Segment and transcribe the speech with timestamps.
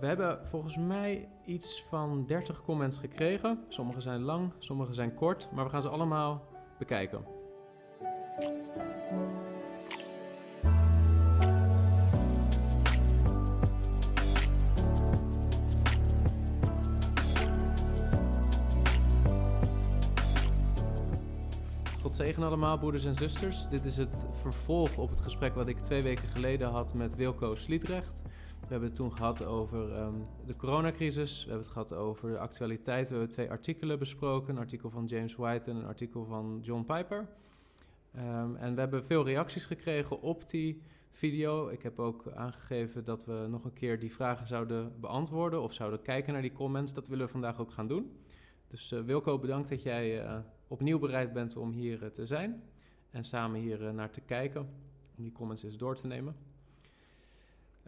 [0.00, 3.64] we hebben volgens mij iets van 30 comments gekregen.
[3.68, 6.44] Sommige zijn lang, sommige zijn kort, maar we gaan ze allemaal
[6.78, 7.24] bekijken.
[22.00, 23.68] God zegen allemaal, broeders en zusters.
[23.68, 27.54] Dit is het vervolg op het gesprek wat ik twee weken geleden had met Wilco
[27.54, 28.22] Sliedrecht.
[28.60, 30.14] We hebben het toen gehad over ehm,
[30.46, 31.44] de coronacrisis.
[31.44, 33.08] We hebben het gehad over de actualiteit.
[33.08, 34.54] We hebben twee artikelen besproken.
[34.54, 37.28] Een artikel van James White en een artikel van John Piper.
[38.14, 41.68] Ehm, en we hebben veel reacties gekregen op die video.
[41.68, 46.02] Ik heb ook aangegeven dat we nog een keer die vragen zouden beantwoorden of zouden
[46.02, 46.92] kijken naar die comments.
[46.92, 48.12] Dat willen we vandaag ook gaan doen.
[48.68, 52.62] Dus uh, Wilco, bedankt dat jij uh, opnieuw bereid bent om hier uh, te zijn
[53.10, 54.60] en samen hier naar te kijken,
[55.16, 56.47] om die comments eens door te nemen.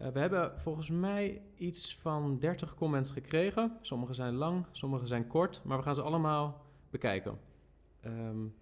[0.09, 3.77] We hebben volgens mij iets van 30 comments gekregen.
[3.81, 7.39] Sommige zijn lang, sommige zijn kort, maar we gaan ze allemaal bekijken.
[8.05, 8.53] Um,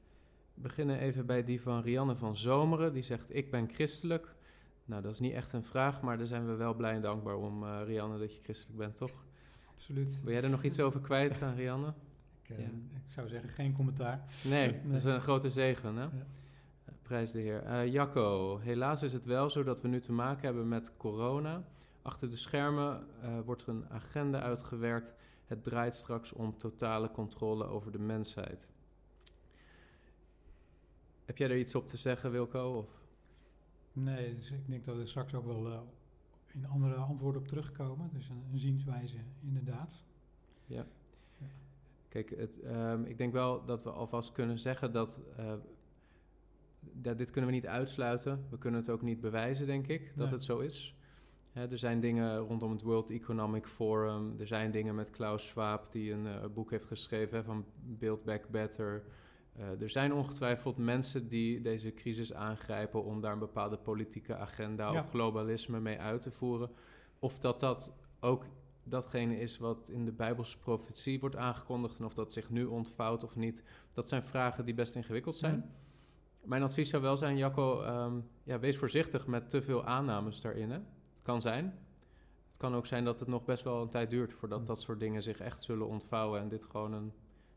[0.54, 2.94] we beginnen even bij die van Rianne van Zomeren.
[2.94, 4.36] Die zegt: Ik ben christelijk.
[4.86, 7.36] Nou, dat is niet echt een vraag, maar daar zijn we wel blij en dankbaar
[7.36, 9.12] om, Rianne, dat je christelijk bent, toch?
[9.76, 10.20] Absoluut.
[10.24, 11.94] Wil jij er nog iets over kwijt aan Rianne?
[12.44, 12.66] Ik, uh, ja.
[12.94, 14.24] ik, zou zeggen, geen commentaar.
[14.44, 14.82] Nee, nee.
[14.84, 16.02] dat is een grote zegen, hè?
[16.02, 16.26] Ja.
[17.10, 17.64] Prijs de Heer.
[17.66, 21.64] Uh, Jacco, helaas is het wel zo dat we nu te maken hebben met corona.
[22.02, 25.14] Achter de schermen uh, wordt er een agenda uitgewerkt.
[25.46, 28.68] Het draait straks om totale controle over de mensheid.
[31.26, 32.78] Heb jij er iets op te zeggen, Wilco?
[32.78, 32.88] Of?
[33.94, 35.80] Nee, dus ik denk dat we straks ook wel uh,
[36.54, 38.10] in andere antwoorden op terugkomen.
[38.14, 40.04] Dus een, een zienswijze, inderdaad.
[40.66, 40.86] Ja.
[41.38, 41.48] ja.
[42.08, 45.54] Kijk, het, um, ik denk wel dat we alvast kunnen zeggen dat, uh,
[46.80, 47.18] dat.
[47.18, 48.46] Dit kunnen we niet uitsluiten.
[48.50, 50.94] We kunnen het ook niet bewijzen, denk ik, dat het zo is.
[51.52, 54.36] Hè, er zijn dingen rondom het World Economic Forum.
[54.40, 58.24] Er zijn dingen met Klaus Schwab, die een uh, boek heeft geschreven hè, van Build
[58.24, 59.04] Back Better.
[59.58, 64.92] Uh, er zijn ongetwijfeld mensen die deze crisis aangrijpen om daar een bepaalde politieke agenda
[64.92, 65.00] Ja.
[65.00, 66.70] of globalisme mee uit te voeren.
[67.20, 68.46] Of dat dat ook
[68.84, 73.24] datgene is wat in de Bijbelse profetie wordt aangekondigd en of dat zich nu ontvouwt
[73.24, 73.64] of niet.
[73.94, 75.56] Dat zijn vragen die best ingewikkeld zijn.
[75.56, 75.78] Ja.
[76.42, 80.70] Mijn advies zou wel zijn, Jacco, um, ja, wees voorzichtig met te veel aannames daarin.
[80.70, 80.78] Hè?
[80.78, 81.66] Het kan zijn.
[82.48, 85.00] Het kan ook zijn dat het nog best wel een tijd duurt voordat dat soort
[85.00, 87.14] dingen zich echt zullen ontvouwen en dit gewoon een,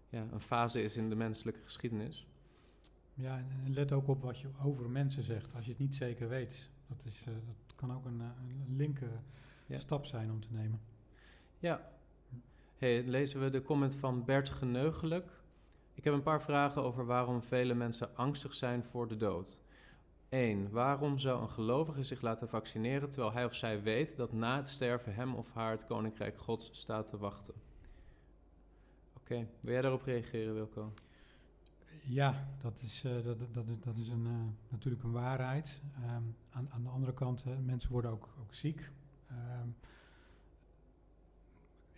[0.09, 2.26] ja, een fase is in de menselijke geschiedenis.
[3.15, 6.28] Ja, en let ook op wat je over mensen zegt, als je het niet zeker
[6.28, 6.70] weet.
[6.88, 7.34] Dat, is, uh,
[7.66, 9.22] dat kan ook een, een linker
[9.66, 9.78] ja.
[9.78, 10.81] stap zijn om te nemen.
[11.59, 11.91] Ja.
[12.76, 15.42] Hey, lezen we de comment van Bert Geneugelijk.
[15.95, 19.61] Ik heb een paar vragen over waarom vele mensen angstig zijn voor de dood.
[20.29, 20.71] 1.
[20.71, 24.69] Waarom zou een gelovige zich laten vaccineren terwijl hij of zij weet dat na het
[24.69, 27.55] sterven hem of haar het koninkrijk Gods staat te wachten?
[29.17, 30.93] Oké, wil jij daarop reageren, Wilco?
[32.05, 34.33] Ja, dat is, uh, dat, dat, is, een, uh,
[34.69, 35.81] natuurlijk een waarheid.
[35.97, 38.91] Um, aan, aan, de andere kant, hè, mensen worden ook, ook ziek.
[39.31, 39.77] Um,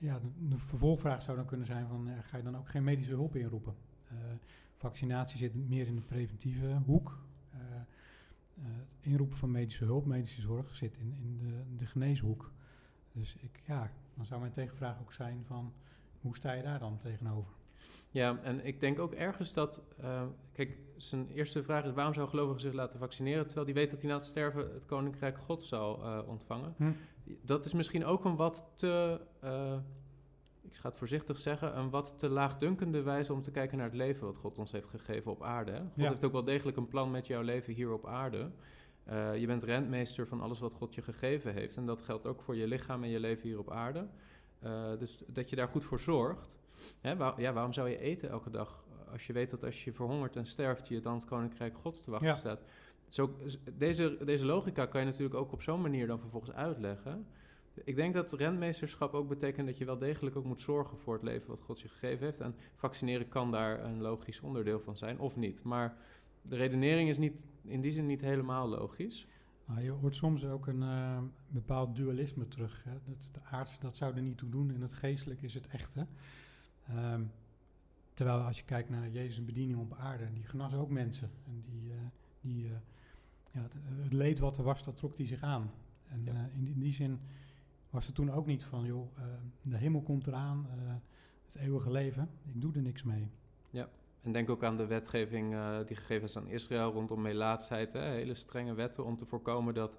[0.04, 3.12] ja, de, vervolgvraag zou dan kunnen zijn van, uh, ga je dan ook geen medische
[3.12, 3.74] hulp inroepen?
[4.12, 4.18] Uh,
[4.76, 7.22] vaccinatie zit meer in de preventieve hoek.
[7.54, 7.60] Uh,
[9.00, 12.52] inroepen van medische hulp, medische zorg zit in, in de, de geneeshoek.
[13.12, 15.72] Dus ik, ja, dan zou mijn tegenvraag ook zijn van,
[16.20, 17.52] hoe sta je daar dan tegenover?
[18.10, 22.28] Ja, en ik denk ook ergens dat, uh, kijk, zijn eerste vraag is waarom zou
[22.28, 25.62] gelovigen zich laten vaccineren, terwijl die weet dat hij na het sterven het koninkrijk God
[25.62, 26.74] zal uh, ontvangen.
[26.76, 26.92] Hm.
[27.42, 29.76] Dat is misschien ook een wat te, uh,
[30.62, 33.96] ik ga het voorzichtig zeggen, een wat te laagdunkende wijze om te kijken naar het
[33.96, 35.72] leven wat God ons heeft gegeven op aarde.
[35.72, 35.78] Hè?
[35.78, 36.08] God Ja.
[36.08, 38.50] heeft ook wel degelijk een plan met jouw leven hier op aarde.
[39.08, 41.76] Uh, je bent rentmeester van alles wat God je gegeven heeft.
[41.76, 44.08] En dat geldt ook voor je lichaam en je leven hier op aarde.
[44.64, 46.56] Uh, dus dat je daar goed voor zorgt.
[47.00, 48.84] Hè, waar, ja, waarom zou je eten elke dag
[49.14, 52.10] als je weet dat als je verhongert en sterft, je dan het koninkrijk Gods te
[52.10, 52.36] wachten Ja.
[52.36, 52.62] staat?
[53.08, 53.36] Zo,
[53.72, 57.26] deze, deze logica kan je natuurlijk ook op zo'n manier dan vervolgens uitleggen.
[57.84, 61.22] Ik denk dat rentmeesterschap ook betekent dat je wel degelijk ook moet zorgen voor het
[61.22, 62.40] leven wat God je gegeven heeft.
[62.40, 65.62] En vaccineren kan daar een logisch onderdeel van zijn, of niet.
[65.62, 65.96] Maar
[66.42, 69.26] de redenering is niet, in die zin niet helemaal logisch.
[69.66, 72.84] Nou, je hoort soms ook een uh, bepaald dualisme terug.
[72.84, 72.92] Hè?
[73.04, 76.06] Dat de aardse, dat zou er niet toe doen en het geestelijk is het echte.
[76.90, 77.30] Um,
[78.14, 81.30] terwijl als je kijkt naar Jezus' bediening op aarde, die genas ook mensen.
[81.46, 81.96] En die, uh,
[82.40, 82.70] die uh,
[83.50, 83.72] ja, het,
[84.02, 85.70] het, leed wat er was, dat trok hij zich aan.
[86.08, 86.32] En ja.
[86.32, 87.20] uh, in, in, die zin
[87.90, 89.08] was er toen ook niet van, joh,
[89.62, 90.66] de hemel komt eraan,
[91.46, 93.30] het eeuwige leven, ik doe er niks mee.
[93.70, 93.88] Ja,
[94.20, 95.56] en denk ook aan de wetgeving
[95.86, 97.92] die gegeven is aan Israël rondom melaatsheid.
[97.92, 98.10] Hè?
[98.10, 99.98] Hele strenge wetten om te voorkomen dat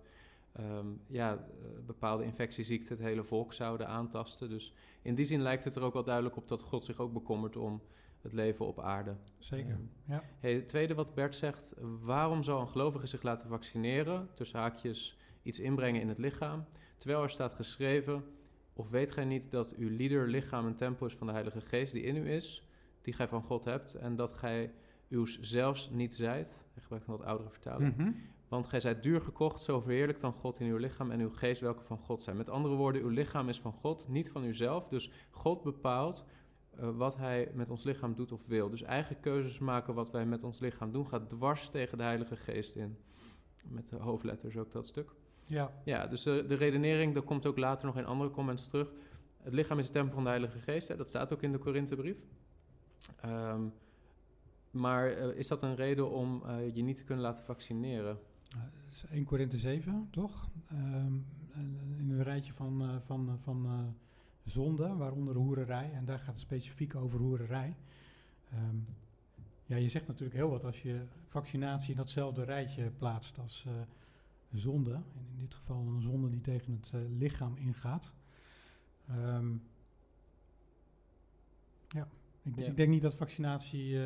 [0.55, 4.49] ehm, ja, eh, bepaalde infectieziekten het hele volk zouden aantasten.
[4.49, 7.13] Dus in die zin lijkt het er ook wel duidelijk op dat God zich ook
[7.13, 7.81] bekommert om
[8.21, 9.15] het leven op aarde.
[9.37, 9.81] Zeker, Ehm,
[10.13, 10.23] ja.
[10.39, 15.17] Hey, het tweede wat Bert zegt, waarom zou een gelovige zich laten vaccineren, tussen haakjes
[15.43, 16.65] iets inbrengen in het lichaam,
[16.97, 18.23] terwijl er staat geschreven,
[18.73, 21.93] of weet gij niet dat uw lieder lichaam een tempel is van de Heilige Geest
[21.93, 22.67] die in u is,
[23.01, 24.73] die gij van God hebt, en dat gij
[25.09, 28.11] uws zelfs niet zijt, hij gebruikt een wat oudere vertaling, Mhm.
[28.47, 31.62] Want gij zijt duur gekocht, zo verheerlijk dan God in uw lichaam en uw geest
[31.62, 32.38] welke van God zijn.
[32.38, 36.25] Met andere woorden, uw lichaam is van God, niet van uzelf, dus God bepaalt
[36.77, 38.69] eh, wat hij met ons lichaam doet of wil.
[38.69, 42.36] Dus eigen keuzes maken wat wij met ons lichaam doen, gaat dwars tegen de Heilige
[42.36, 42.97] Geest in.
[43.63, 45.12] Met de hoofdletters ook dat stuk.
[45.45, 48.91] Ja, Ja, dus de, de redenering, dat komt ook later nog in andere comments terug.
[49.41, 51.57] Het lichaam is het tempel van de Heilige Geest, hè, dat staat ook in de
[51.57, 52.18] Korinthebrief.
[53.21, 53.62] Ehm,
[54.71, 58.19] maar eh, is dat een reden om eh, je niet te kunnen laten vaccineren?
[58.57, 60.49] Het is 1 Korinthe 7, toch?
[60.67, 61.13] Ehm,
[61.97, 63.79] in een rijtje van, eh, van, eh, van eh,
[64.43, 65.91] zonden, waaronder hoererij.
[65.93, 67.75] En daar gaat het specifiek over hoererij.
[68.51, 68.75] Ehm,
[69.65, 73.73] ja, je zegt natuurlijk heel wat als je vaccinatie in datzelfde rijtje plaatst als eh,
[74.53, 74.93] zonde.
[74.93, 78.11] En in dit geval een zonde die tegen het lichaam ingaat.
[79.07, 79.51] Ehm,
[81.89, 82.07] ja,
[82.43, 82.65] ik, Ja.
[82.65, 83.97] ik denk niet dat vaccinatie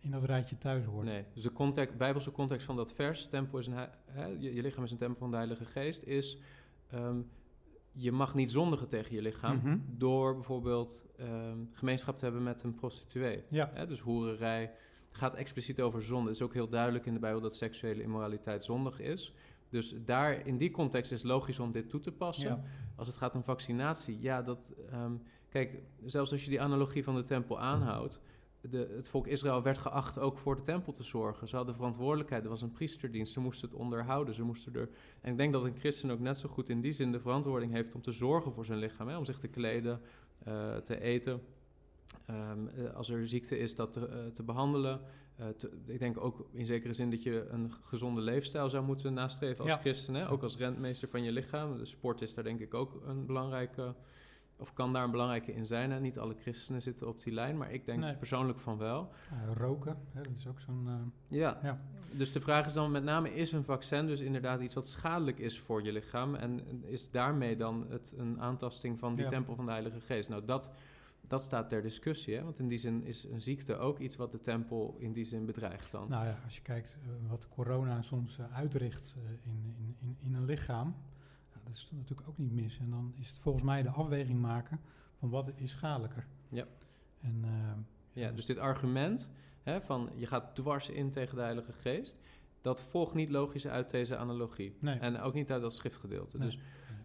[0.00, 1.04] in dat rijtje thuis hoort.
[1.04, 3.74] Nee, dus de context, bijbelse context van dat vers, tempel is een,
[4.04, 6.38] hè, je, je lichaam is een tempel van de Heilige Geest, is
[6.90, 7.20] ehm,
[7.92, 9.78] je mag niet zondigen tegen je lichaam Mhm.
[9.86, 13.42] door bijvoorbeeld ehm, gemeenschap te hebben met een prostituee.
[13.48, 14.72] Ja, Hè, dus hoererij
[15.10, 16.26] gaat expliciet over zonde.
[16.28, 19.34] Het is ook heel duidelijk in de Bijbel dat seksuele immoraliteit zondig is.
[19.68, 22.48] Dus daar in die context is het logisch om dit toe te passen.
[22.48, 22.62] ja.
[22.96, 24.72] Als het gaat om vaccinatie, ja, dat.
[24.90, 25.12] ehm,
[25.48, 28.20] kijk, zelfs als je die analogie van de tempel aanhoudt.
[28.60, 31.48] De, het volk Israël werd geacht ook voor de tempel te zorgen.
[31.48, 32.42] Ze hadden verantwoordelijkheid.
[32.44, 33.32] Er was een priesterdienst.
[33.32, 34.34] Ze moesten het onderhouden.
[34.34, 34.88] Ze moesten er.
[35.20, 37.72] En ik denk dat een christen ook net zo goed in die zin de verantwoording
[37.72, 39.08] heeft om te zorgen voor zijn lichaam.
[39.08, 39.16] Hè?
[39.16, 40.00] Om zich te kleden,
[40.44, 41.42] eh, te eten.
[42.26, 45.00] Ehm, eh, als er ziekte is, dat te, eh, te behandelen.
[45.36, 49.12] Eh, te- ik denk ook in zekere zin dat je een gezonde leefstijl zou moeten
[49.14, 49.78] nastreven als Ja.
[49.78, 50.14] christen.
[50.14, 50.30] Hè?
[50.30, 51.78] Ook als rentmeester van je lichaam.
[51.78, 53.94] De sport is daar denk ik ook een belangrijke,
[54.60, 56.02] of kan daar een belangrijke in zijn.
[56.02, 58.16] Niet alle christenen zitten op die lijn, maar ik denk Nee.
[58.16, 59.10] persoonlijk van wel.
[59.30, 60.84] Eh, roken, hè, dat is ook zo'n...
[60.88, 61.58] eh, Ja.
[61.62, 61.80] Ja.
[62.12, 65.38] dus de vraag is dan met name, is een vaccin dus inderdaad iets wat schadelijk
[65.38, 66.34] is voor je lichaam?
[66.34, 69.28] En is daarmee dan het een aantasting van die Ja.
[69.30, 70.28] tempel van de Heilige Geest?
[70.28, 70.72] Nou, dat,
[71.28, 72.42] dat staat ter discussie, hè?
[72.42, 75.46] want in die zin is een ziekte ook iets wat de tempel in die zin
[75.46, 76.08] bedreigt dan.
[76.08, 80.44] Nou ja, als je kijkt eh, wat corona soms uitricht in, in, in, in een
[80.44, 80.94] lichaam,
[81.70, 82.78] dat is natuurlijk ook niet mis.
[82.78, 84.80] En dan is het volgens mij de afweging maken
[85.18, 86.26] van wat is schadelijker.
[86.48, 86.64] Ja.
[87.20, 89.30] En eh, Ja, dus dit argument
[89.62, 92.18] hè, van je gaat dwars in tegen de Heilige Geest,
[92.60, 94.76] dat volgt niet logisch uit deze analogie.
[94.80, 96.38] nee, En ook niet uit dat schriftgedeelte.
[96.38, 96.46] Nee.
[96.48, 96.58] Dus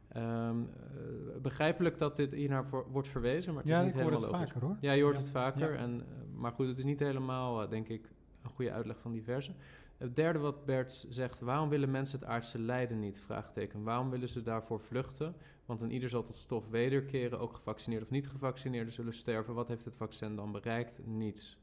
[0.07, 4.21] ehm, eh, begrijpelijk dat dit hiernaar voor, wordt verwezen, maar het ja, is niet helemaal
[4.21, 4.47] het logisch.
[4.47, 4.77] vaker hoor.
[4.81, 5.21] Ja, je hoort Ja.
[5.21, 5.73] het vaker.
[5.73, 5.77] Ja.
[5.79, 8.09] En, eh, maar goed, het is niet helemaal, denk ik,
[8.41, 9.51] een goede uitleg van die verse.
[9.97, 13.19] Het derde wat Bert zegt, waarom willen mensen het aardse lijden niet?
[13.21, 13.83] Vraagteken.
[13.83, 15.35] Waarom willen ze daarvoor vluchten?
[15.65, 19.53] Want een ieder zal tot stof wederkeren, ook gevaccineerd of niet gevaccineerden zullen sterven.
[19.53, 20.99] Wat heeft het vaccin dan bereikt?
[21.05, 21.57] Niets.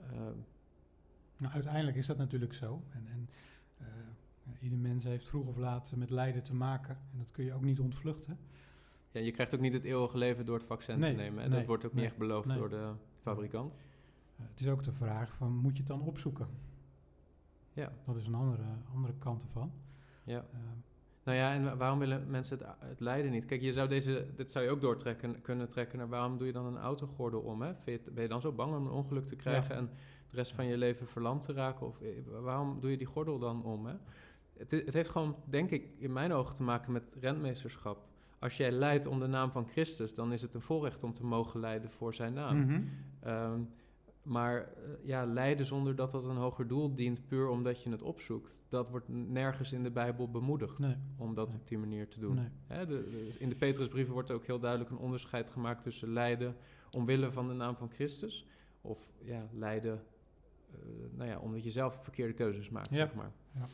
[0.00, 0.36] Ehm,
[1.38, 2.82] Nou, uiteindelijk is dat natuurlijk zo.
[2.90, 3.28] En, en
[3.78, 3.86] eh,
[4.62, 6.98] ieder mens heeft vroeg of laat met lijden te maken.
[7.12, 8.38] En dat kun je ook niet ontvluchten.
[9.10, 11.42] ja, je krijgt ook niet het eeuwige leven door het vaccin Nee, te nemen.
[11.42, 13.74] En nee, dat wordt ook nee, niet echt beloofd door de fabrikant.
[14.36, 16.46] Eh, het is ook de vraag van, moet je het dan opzoeken?
[17.76, 18.62] Ja, Dat is een andere,
[18.94, 19.72] andere kant ervan.
[20.24, 20.38] ja.
[20.52, 20.58] Eh,
[21.24, 23.44] Nou ja, en wa- waarom willen mensen het, het lijden niet?
[23.44, 26.52] Kijk, je zou deze, dit zou je ook doortrekken kunnen trekken naar waarom doe je
[26.52, 27.62] dan een autogordel om?
[27.62, 27.68] Hè?
[27.84, 29.90] Je ben je dan zo bang om een ongeluk te krijgen en
[30.30, 31.86] de rest van je leven verlamd te raken?
[31.86, 32.08] Of eh,
[32.42, 33.86] waarom doe je die gordel dan om?
[33.86, 33.94] Hè?
[34.58, 38.04] Het, het heeft gewoon, denk ik, in mijn ogen te maken met rentmeesterschap.
[38.38, 41.24] Als jij lijdt om de naam van Christus, dan is het een voorrecht om te
[41.24, 42.56] mogen lijden voor zijn naam.
[43.20, 43.60] Ehm,
[44.26, 44.68] maar eh,
[45.02, 48.90] ja, lijden zonder dat dat een hoger doel dient, puur omdat je het opzoekt, dat
[48.90, 50.96] wordt nergens in de Bijbel bemoedigd Nee.
[51.16, 51.60] om dat Nee.
[51.60, 52.34] op die manier te doen.
[52.34, 52.48] Nee.
[52.66, 56.56] Hè, de, de- in de Petrusbrieven wordt ook heel duidelijk een onderscheid gemaakt tussen lijden
[56.90, 58.46] omwille van de naam van Christus,
[58.80, 60.02] of ja, lijden
[60.72, 60.78] eh,
[61.16, 62.96] nou ja, omdat je zelf verkeerde keuzes maakt, Ja.
[62.96, 63.32] zeg maar.
[63.54, 63.66] Ja.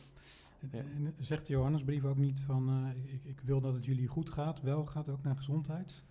[0.71, 4.29] en zegt de Johannesbrief ook niet van, eh, ik, ik wil dat het jullie goed
[4.29, 6.03] gaat, wel gaat ook naar gezondheid?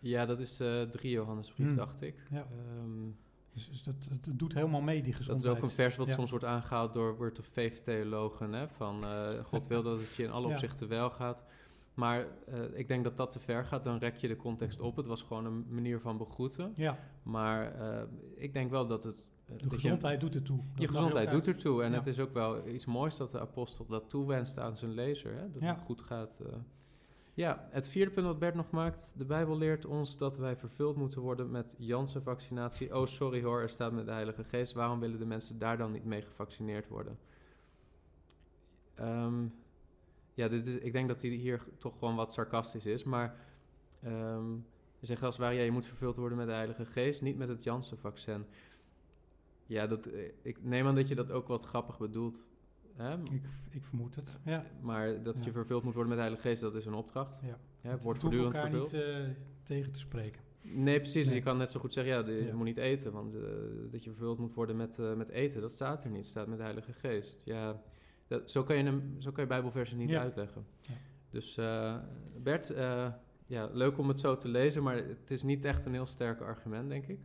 [0.00, 1.76] Ja, dat is de 3 Johannesbrief, Hmm.
[1.76, 2.14] dacht ik.
[2.30, 2.46] Ja.
[2.50, 3.08] Ehm,
[3.54, 5.52] Dus, dus dat, dat doet helemaal mee, die Dat gezondheid.
[5.52, 6.12] is ook een vers wat Ja.
[6.14, 8.52] soms wordt aangehaald door Word of Faith theologen.
[8.52, 8.68] Hè?
[8.68, 10.52] Van eh, God wil dat het je in alle Ja.
[10.52, 11.44] opzichten wel gaat.
[11.94, 13.84] Maar eh, ik denk dat dat te ver gaat.
[13.84, 14.96] Dan rek je de context op.
[14.96, 16.72] Het was gewoon een manier van begroeten.
[16.76, 18.02] Ja, Maar eh,
[18.36, 20.56] ik denk wel dat het dat De gezondheid doet ertoe.
[20.56, 21.82] Dat Je gezondheid doet ertoe.
[21.82, 21.96] En Ja.
[21.96, 25.34] het is ook wel iets moois dat de apostel dat toewenst aan zijn lezer.
[25.34, 25.50] Hè?
[25.50, 26.38] Dat het goed gaat.
[27.34, 29.14] Ja, het vierde punt wat Bert nog maakt.
[29.16, 32.96] De Bijbel leert ons dat wij vervuld moeten worden met Janssen-vaccinatie.
[32.96, 34.72] Oh, sorry hoor, er staat met de Heilige Geest.
[34.72, 37.18] Waarom willen de mensen daar dan niet mee gevaccineerd worden?
[38.94, 39.46] Ehm,
[40.34, 43.04] ja, dit is, ik denk dat hij hier toch gewoon wat sarcastisch is.
[43.04, 43.36] Maar
[45.02, 47.48] je zegt als het ware, je moet vervuld worden met de Heilige Geest, niet met
[47.48, 48.46] het Janssen-vaccin.
[49.66, 52.44] Ja, dat, eh, ik neem aan dat je dat ook wat grappig bedoelt.
[52.96, 53.14] Hè?
[53.18, 54.30] Ik, ik vermoed het.
[54.44, 54.64] Ja.
[54.80, 55.44] Maar dat Ja.
[55.44, 57.40] je vervuld moet worden met de Heilige Geest, dat is een opdracht.
[57.42, 57.58] Ja.
[57.80, 58.92] Hè, Het wordt voortdurend elkaar vervuld.
[58.92, 59.16] niet eh,
[59.62, 60.40] tegen te spreken.
[60.62, 61.26] Nee, precies.
[61.26, 61.34] Nee.
[61.34, 62.54] Je kan net zo goed zeggen, ja, je Ja.
[62.54, 63.12] moet niet eten.
[63.12, 63.40] Want eh,
[63.90, 66.18] dat je vervuld moet worden met, eh, met eten, dat staat er niet.
[66.20, 67.44] Het staat met de Heilige Geest.
[67.44, 67.82] Ja,
[68.26, 70.20] dat, zo, kan je hem, zo kan je Bijbelversen niet Ja.
[70.20, 70.66] uitleggen.
[70.80, 70.94] Ja.
[71.30, 71.54] Dus
[72.42, 72.66] Bert,
[73.46, 76.40] ja, leuk om het zo te lezen, maar het is niet echt een heel sterk
[76.40, 77.20] argument, denk ik.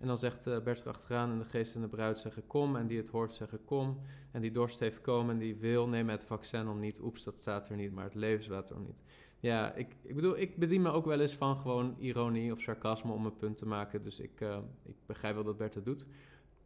[0.00, 2.86] En dan zegt eh, Bert erachteraan, en de geest en de bruid zeggen kom, en
[2.86, 6.24] die het hoort zeggen kom, en die dorst heeft komen, en die wil, neem het
[6.24, 7.00] vaccin om niet.
[7.00, 9.02] Oeps, dat staat er niet, maar het levenswater om niet.
[9.40, 13.12] Ja, ik, ik bedoel, ik bedien me ook wel eens van gewoon ironie of sarcasme
[13.12, 14.02] om een punt te maken.
[14.02, 16.06] Dus ik, eh, ik begrijp wel dat Bert het doet.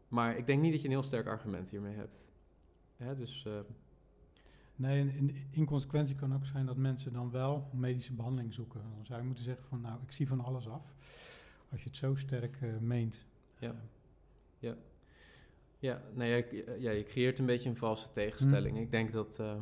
[0.09, 2.33] Maar ik denk niet dat je een heel sterk argument hiermee hebt.
[2.97, 3.53] Hè, dus eh,
[4.77, 8.81] Nee, in, in consequentie kan ook zijn dat mensen dan wel medische behandeling zoeken.
[8.97, 10.95] Dan zou je moeten zeggen van nou, ik zie van alles af.
[11.71, 13.17] Als je het zo sterk eh, meent.
[13.59, 13.69] Ja.
[13.71, 13.75] Eh,
[15.85, 18.75] ja, nee, ja, ja, je creëert een beetje een valse tegenstelling.
[18.75, 18.85] Hmm.
[18.85, 19.55] Ik denk dat eh,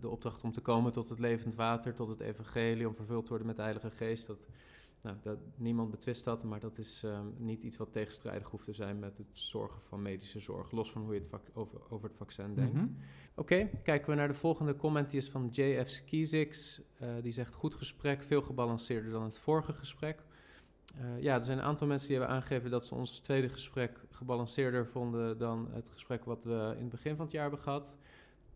[0.00, 3.28] de opdracht om te komen tot het levend water, tot het evangelie, om vervuld te
[3.28, 4.46] worden met de Heilige Geest, dat,
[5.00, 8.72] nou, dat niemand betwist dat, maar dat is eh, niet iets wat tegenstrijdig hoeft te
[8.72, 12.16] zijn met het zorgen van medische zorg, los van hoe je het over, over het
[12.16, 12.74] vaccin denkt.
[12.74, 12.86] mhm.
[13.34, 15.10] Oké, kijken we naar de volgende comment.
[15.10, 16.80] Die is van JF Skizix.
[17.22, 20.22] Die zegt goed gesprek, veel gebalanceerder dan het vorige gesprek.
[20.96, 24.00] Eh, ja, er zijn een aantal mensen die hebben aangegeven dat ze ons tweede gesprek
[24.10, 27.96] gebalanceerder vonden dan het gesprek wat we in het begin van het jaar hebben gehad.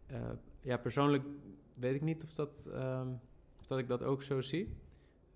[0.07, 0.21] Eh,
[0.61, 1.25] ja, persoonlijk
[1.79, 3.09] weet ik niet of, dat, ehm,
[3.61, 4.77] of dat ik dat ook zo zie.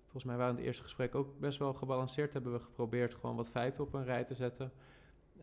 [0.01, 2.33] Volgens mij waren het eerste gesprek ook best wel gebalanceerd.
[2.33, 4.71] Hebben we geprobeerd gewoon wat feiten op een rij te zetten.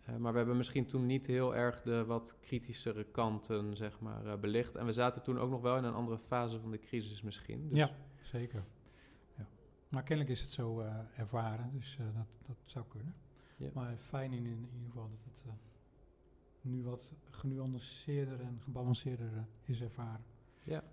[0.04, 4.38] Eh, maar we hebben misschien toen niet heel erg de wat kritischere kanten, zeg maar,
[4.38, 4.74] belicht.
[4.76, 7.68] En we zaten toen ook nog wel in een andere fase van de crisis misschien.
[7.68, 7.90] Dus Ja,
[8.22, 8.64] zeker.
[9.92, 13.14] Maar kennelijk is het zo eh, ervaren, dus eh, dat, dat zou kunnen.
[13.56, 13.70] Ja.
[13.74, 15.52] Maar fijn in, in ieder geval dat het eh,
[16.60, 20.24] nu wat genuanceerder en gebalanceerder is ervaren.
[20.62, 20.84] Ja.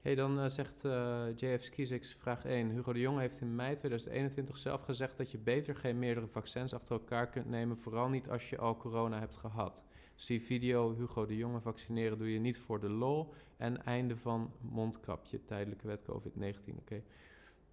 [0.00, 2.70] Hey, dan zegt eh, JF Skizix vraag 1.
[2.70, 6.74] Hugo de Jong heeft in mei 2021 zelf gezegd dat je beter geen meerdere vaccins
[6.74, 9.84] achter elkaar kunt nemen, vooral niet als je al corona hebt gehad.
[10.14, 14.52] Zie video Hugo de Jonge vaccineren doe je niet voor de lol en einde van
[14.60, 16.78] mondkapje, tijdelijke wet COVID-19.
[16.78, 17.02] Oké,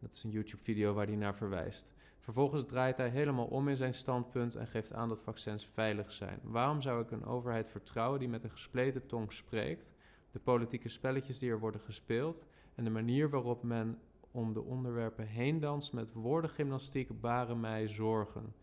[0.02, 1.92] dat is een YouTube-video waar hij naar verwijst.
[2.20, 6.40] Vervolgens draait hij helemaal om in zijn standpunt en geeft aan dat vaccins veilig zijn.
[6.44, 9.92] Waarom zou ik een overheid vertrouwen die met een gespleten tong spreekt?
[10.32, 14.00] de politieke spelletjes die er worden gespeeld en de manier waarop men
[14.32, 18.54] om de onderwerpen heen danst met woordengymnastiek baren mij zorgen.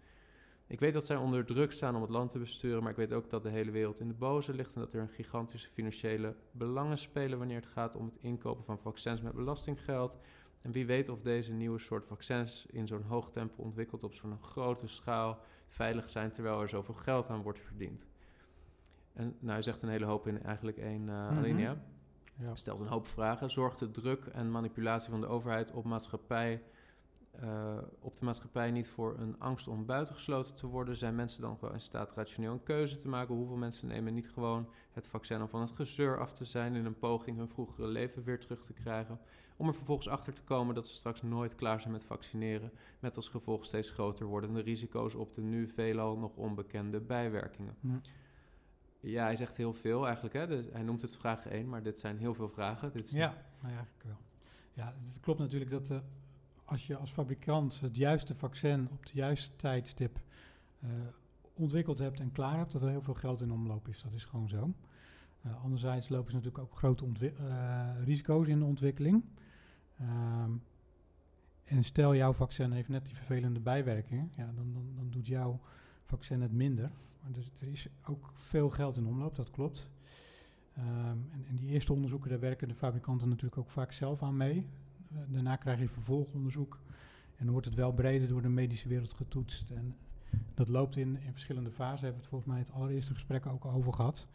[0.67, 3.13] Ik weet dat zij onder druk staan om het land te besturen, maar ik weet
[3.13, 6.35] ook dat de hele wereld in de boze ligt en dat er een gigantische financiële
[6.51, 10.19] belangen spelen wanneer het gaat om het inkopen van vaccins met belastinggeld.
[10.63, 14.39] En wie weet of deze nieuwe soort vaccins in zo'n hoog tempo ontwikkeld op zo'n
[14.43, 18.07] grote schaal veilig zijn terwijl er zoveel geld aan wordt verdiend.
[19.13, 21.37] En nou, hij zegt een hele hoop in eigenlijk één eh Mhm.
[21.39, 21.77] alinea.
[22.37, 22.57] Ja.
[22.57, 23.51] Stelt een hoop vragen.
[23.51, 26.63] Zorgt de druk en manipulatie van de overheid op, maatschappij,
[27.31, 30.97] eh, op de maatschappij niet voor een angst om buitengesloten te worden?
[30.97, 33.35] Zijn mensen dan wel in staat rationeel een keuze te maken?
[33.35, 36.85] Hoeveel mensen nemen niet gewoon het vaccin om van het gezeur af te zijn in
[36.85, 39.21] een poging hun vroegere leven weer terug te krijgen?
[39.57, 43.17] Om er vervolgens achter te komen dat ze straks nooit klaar zijn met vaccineren, met
[43.17, 47.77] als gevolg steeds groter wordende risico's op de nu veelal nog onbekende bijwerkingen.
[49.01, 50.35] Ja, hij zegt heel veel eigenlijk.
[50.35, 50.47] Hè?
[50.47, 52.93] Dus hij noemt het vraag 1, maar dit zijn heel veel vragen.
[52.93, 53.27] Dit is Ja,
[53.61, 54.19] nou ja, eigenlijk wel.
[54.73, 55.99] Ja, het klopt natuurlijk dat eh,
[56.69, 60.21] als je als fabrikant het juiste vaccin op het juiste tijdstip
[60.81, 60.89] eh,
[61.55, 64.03] ontwikkeld hebt en klaar hebt, dat er heel veel geld in omloop is.
[64.03, 64.73] Dat is gewoon zo.
[65.43, 69.25] Eh, anderzijds lopen ze natuurlijk ook grote eh, risico's in de ontwikkeling.
[69.99, 70.51] Ehm,
[71.65, 75.61] en stel jouw vaccin heeft net die vervelende bijwerkingen, ja, dan, dan, dan doet jouw
[76.05, 76.91] vaccin het minder.
[77.27, 79.89] Dus er is ook veel geld in omloop, dat klopt.
[80.75, 84.37] Ehm, en, en die eerste onderzoeken, daar werken de fabrikanten natuurlijk ook vaak zelf aan
[84.37, 84.67] mee.
[85.29, 86.79] Daarna krijg je vervolgonderzoek.
[87.37, 89.71] En dan wordt het wel breder door de medische wereld getoetst.
[89.71, 89.97] En
[90.55, 92.05] dat loopt in, in verschillende fasen.
[92.05, 94.27] Hebben we het volgens mij het allereerste gesprek ook over gehad.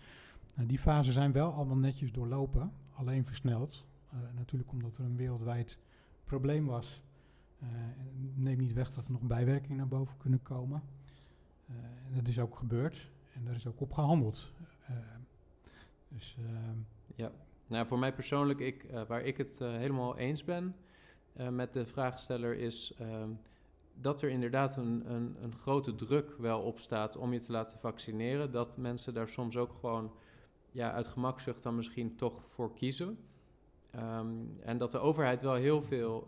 [0.56, 3.86] Nou, die fasen zijn wel allemaal netjes doorlopen, alleen versneld.
[4.10, 5.80] Eh, natuurlijk omdat er een wereldwijd
[6.24, 7.02] probleem was.
[7.60, 7.68] Eh,
[8.36, 10.84] neem niet weg dat er nog bijwerkingen naar boven kunnen komen.
[11.68, 11.76] Eh,
[12.08, 14.52] en dat is ook gebeurd en daar is ook op gehandeld.
[16.08, 16.78] dus, ehm,
[17.16, 17.32] ja,
[17.68, 20.76] nou, voor mij persoonlijk, ik, waar ik het helemaal eens ben
[21.50, 23.30] met de vraagsteller, is ehm,
[23.94, 27.80] dat er inderdaad een, een, een, grote druk wel op staat om je te laten
[27.80, 28.52] vaccineren.
[28.52, 30.12] Dat mensen daar soms ook gewoon
[30.72, 33.18] ja, uit gemakzucht dan misschien toch voor kiezen.
[33.92, 34.28] Ehm,
[34.60, 36.28] en dat de overheid wel heel veel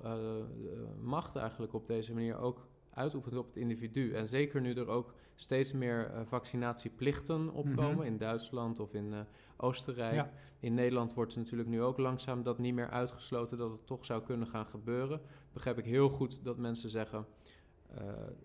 [1.01, 4.13] macht eigenlijk op deze manier ook uitoefent op het individu.
[4.13, 8.05] En zeker nu er ook steeds meer uh, vaccinatieplichten opkomen mhm.
[8.05, 9.13] in Duitsland of in
[9.57, 10.29] Oostenrijk.
[10.59, 14.23] In Nederland wordt natuurlijk nu ook langzaam dat niet meer uitgesloten dat het toch zou
[14.23, 15.21] kunnen gaan gebeuren.
[15.53, 17.25] Begrijp ik heel goed dat mensen zeggen.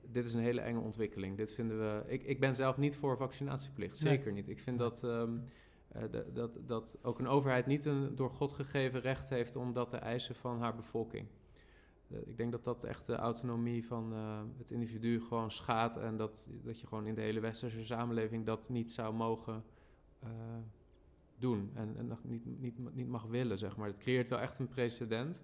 [0.02, 1.36] dit is een hele enge ontwikkeling.
[1.36, 2.02] Dit vinden we.
[2.06, 3.98] Ik, ik ben zelf niet voor vaccinatieplicht.
[3.98, 4.48] Zeker niet.
[4.48, 5.04] Ik vind dat.
[5.04, 5.36] Ehm,
[6.32, 9.96] dat, dat ook een overheid niet een door God gegeven recht heeft om dat te
[9.96, 11.26] eisen van haar bevolking.
[12.10, 16.16] Uh, ik denk dat dat echt de autonomie van uh, het individu gewoon schaadt en
[16.16, 19.64] dat, dat je gewoon in de hele westerse samenleving dat niet zou mogen
[21.38, 23.86] doen en, en niet, niet, niet mag willen, zeg maar.
[23.86, 25.42] Het creëert wel echt een precedent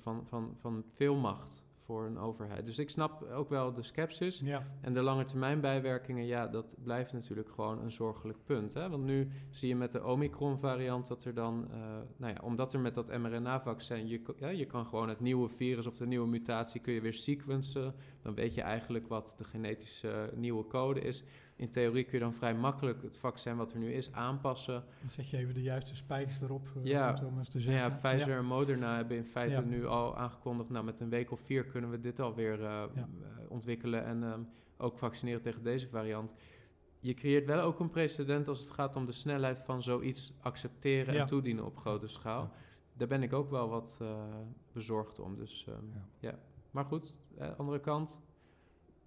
[0.00, 2.64] van, van, van veel macht voor een overheid.
[2.64, 4.40] Dus ik snap ook wel de sceptisch.
[4.44, 4.66] Ja.
[4.80, 8.74] En de lange termijn bijwerkingen, ja, dat blijft natuurlijk gewoon een zorgelijk punt.
[8.74, 8.88] Hè?
[8.88, 11.76] Want nu zie je met de Omicron-variant dat er dan, uh,
[12.16, 15.86] nou ja, omdat er met dat mRNA-vaccin, je, ja, je kan gewoon het nieuwe virus
[15.86, 17.94] of de nieuwe mutatie kun je weer sequencen.
[18.22, 21.24] Dan weet je eigenlijk wat de genetische nieuwe code is
[21.56, 24.84] in theorie kun je dan vrij makkelijk het vaccin wat er nu is aanpassen.
[25.00, 26.68] Dan zet je even de juiste spijkers erop.
[26.76, 27.82] Uh, ja, om te zeggen.
[27.82, 30.70] ja, Pfizer en Moderna hebben in feite nu al aangekondigd...
[30.70, 32.82] nou, met een week of vier kunnen we dit alweer uh,
[33.48, 34.04] ontwikkelen...
[34.04, 36.34] en um, ook vaccineren tegen deze variant.
[37.00, 41.14] Je creëert wel ook een precedent als het gaat om de snelheid van zoiets accepteren
[41.14, 42.50] en toedienen op grote schaal.
[42.96, 44.24] Daar ben ik ook wel wat uh,
[44.72, 45.36] bezorgd om.
[45.36, 46.38] Dus um, ja.
[46.70, 47.18] Maar goed,
[47.56, 48.20] andere kant,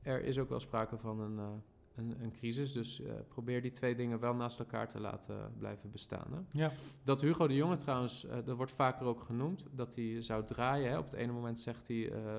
[0.01, 1.61] er is ook wel sprake van een
[1.97, 2.71] een, een crisis.
[2.73, 6.33] Dus uh, probeer die twee dingen wel naast elkaar te laten blijven bestaan.
[6.33, 6.59] Hè?
[6.59, 6.71] Ja.
[7.03, 10.89] Dat Hugo de Jonge trouwens, uh, dat wordt vaker ook genoemd, dat hij zou draaien.
[10.89, 10.97] Hè?
[10.97, 12.35] Op het ene moment zegt hij uh,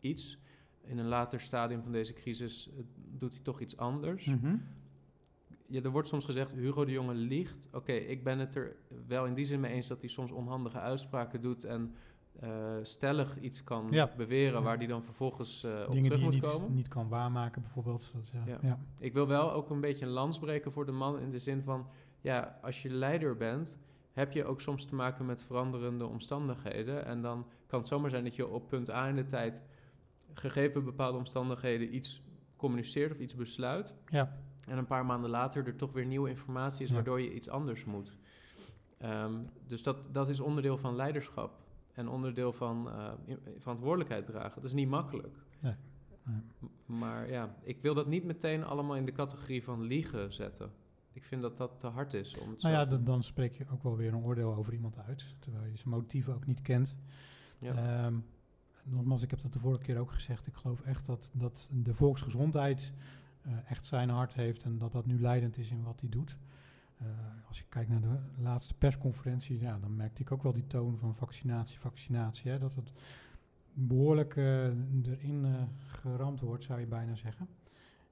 [0.00, 0.38] iets.
[0.84, 4.26] In een later stadium van deze crisis doet hij toch iets anders.
[4.26, 4.62] Mm
[5.72, 7.68] ja, er wordt soms gezegd, Hugo de Jonge liegt.
[7.72, 10.78] Oké, ik ben het er wel in die zin mee eens dat hij soms onhandige
[10.78, 11.94] uitspraken doet en
[12.44, 12.50] uh,
[12.82, 16.66] stellig iets kan beweren waar die dan vervolgens uh, op terug moet die komen.
[16.66, 18.12] Niet, niet kan waarmaken bijvoorbeeld.
[18.14, 18.58] Dat, ja.
[18.62, 18.78] ja.
[18.98, 21.62] Ik wil wel ook een beetje een lans breken voor de man in de zin
[21.62, 21.86] van,
[22.20, 23.78] ja, als je leider bent,
[24.12, 27.04] heb je ook soms te maken met veranderende omstandigheden.
[27.04, 29.62] En dan kan het zomaar zijn dat je op punt A in de tijd,
[30.32, 32.22] gegeven bepaalde omstandigheden, iets
[32.56, 33.94] communiceert of iets besluit.
[34.08, 34.36] Ja.
[34.66, 37.84] En een paar maanden later er toch weer nieuwe informatie is, waardoor je iets anders
[37.84, 38.16] moet.
[39.04, 41.60] Um, dus dat, dat is onderdeel van leiderschap
[41.92, 43.12] en onderdeel van uh,
[43.58, 44.54] verantwoordelijkheid dragen.
[44.54, 45.36] Dat is niet makkelijk.
[45.60, 45.74] Nee.
[46.86, 50.70] Maar ja, ik wil dat niet meteen allemaal in de categorie van liegen zetten.
[51.12, 52.38] Ik vind dat dat te hard is.
[52.38, 54.98] Om het nou ja, dan, dan spreek je ook wel weer een oordeel over iemand
[54.98, 56.94] uit, terwijl je zijn motieven ook niet kent.
[57.58, 58.06] Ja.
[58.06, 58.24] Um,
[58.84, 60.46] nogmaals, ik heb dat de vorige keer ook gezegd.
[60.46, 62.92] Ik geloof echt dat, dat de volksgezondheid
[63.46, 66.36] uh, echt zijn hart heeft en dat dat nu leidend is in wat hij doet.
[67.02, 67.08] Uh,
[67.48, 70.98] als je kijkt naar de laatste persconferentie, ja, dan merkte ik ook wel die toon
[70.98, 72.50] van vaccinatie, vaccinatie.
[72.50, 72.92] Hè, dat het
[73.72, 74.64] behoorlijk uh,
[75.06, 77.48] erin uh, geramd wordt, zou je bijna zeggen.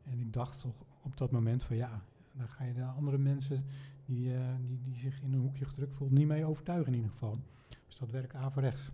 [0.05, 3.65] En ik dacht toch op dat moment van ja, dan ga je de andere mensen
[4.05, 4.33] die,
[4.67, 7.39] die, die zich in een hoekje gedrukt voelt niet mee overtuigen in ieder geval.
[7.87, 8.91] Dus dat werkt averechts.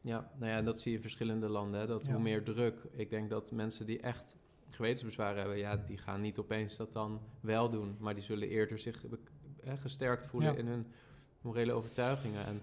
[0.00, 1.80] Ja, nou ja, dat zie je in verschillende landen.
[1.80, 2.86] Hè, dat hoe meer druk.
[2.90, 4.36] Ik denk dat mensen die echt
[4.74, 7.96] gewetensbezwaren hebben, ja, die gaan niet opeens dat dan wel doen.
[7.98, 10.86] Maar die zullen eerder zich eh, gesterkt voelen in hun
[11.40, 12.46] morele overtuigingen.
[12.46, 12.60] En,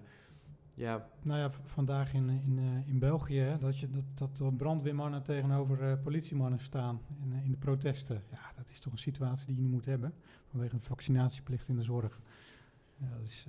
[0.74, 1.08] ja.
[1.22, 5.82] Nou ja, vandaag in, in, uh, in België, hè, dat, je, dat, dat brandweermannen tegenover
[5.82, 8.22] uh, politiemannen staan in, in de protesten.
[8.30, 10.14] Ja, dat is toch een situatie die je niet moet hebben
[10.50, 12.20] vanwege een vaccinatieplicht in de zorg.
[12.96, 13.46] Ja, dat is,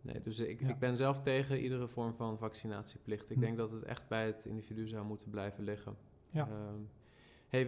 [0.00, 3.30] nee, dus ik, ik ben zelf tegen iedere vorm van vaccinatieplicht.
[3.30, 3.42] Ik hm.
[3.42, 5.96] denk dat het echt bij het individu zou moeten blijven liggen.
[6.30, 6.48] Ja.
[6.48, 6.54] Uh,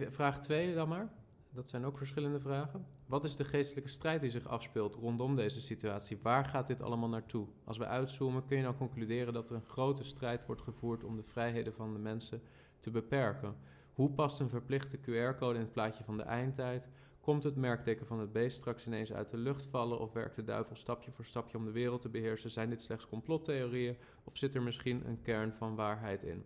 [0.09, 1.11] Vraag 2 dan maar.
[1.49, 2.85] Dat zijn ook verschillende vragen.
[3.05, 6.19] Wat is de geestelijke strijd die zich afspeelt rondom deze situatie?
[6.21, 7.47] Waar gaat dit allemaal naartoe?
[7.63, 11.15] Als we uitzoomen, kun je nou concluderen dat er een grote strijd wordt gevoerd om
[11.15, 12.41] de vrijheden van de mensen
[12.79, 13.55] te beperken.
[13.93, 16.87] Hoe past een verplichte QR-code in het plaatje van de eindtijd?
[17.21, 19.99] Komt het merkteken van het beest straks ineens uit de lucht vallen?
[19.99, 22.49] Of werkt de duivel stapje voor stapje om de wereld te beheersen?
[22.49, 23.97] Zijn dit slechts complottheorieën?
[24.23, 26.43] Of zit er misschien een kern van waarheid in?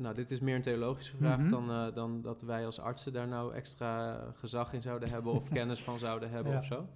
[0.00, 1.50] Nou, dit is meer een theologische vraag mhm.
[1.50, 5.48] dan, uh, dan dat wij als artsen daar nou extra gezag in zouden hebben of
[5.58, 6.88] kennis van zouden hebben of zo.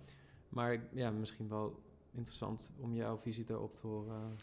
[0.48, 4.36] Maar ja, misschien wel interessant om jouw visie daarop te horen.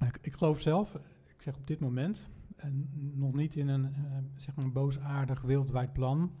[0.00, 0.94] Ik, ik geloof zelf,
[1.26, 5.92] ik zeg op dit moment, en nog niet in een uh, zeg maar boosaardig wereldwijd
[5.92, 6.32] plan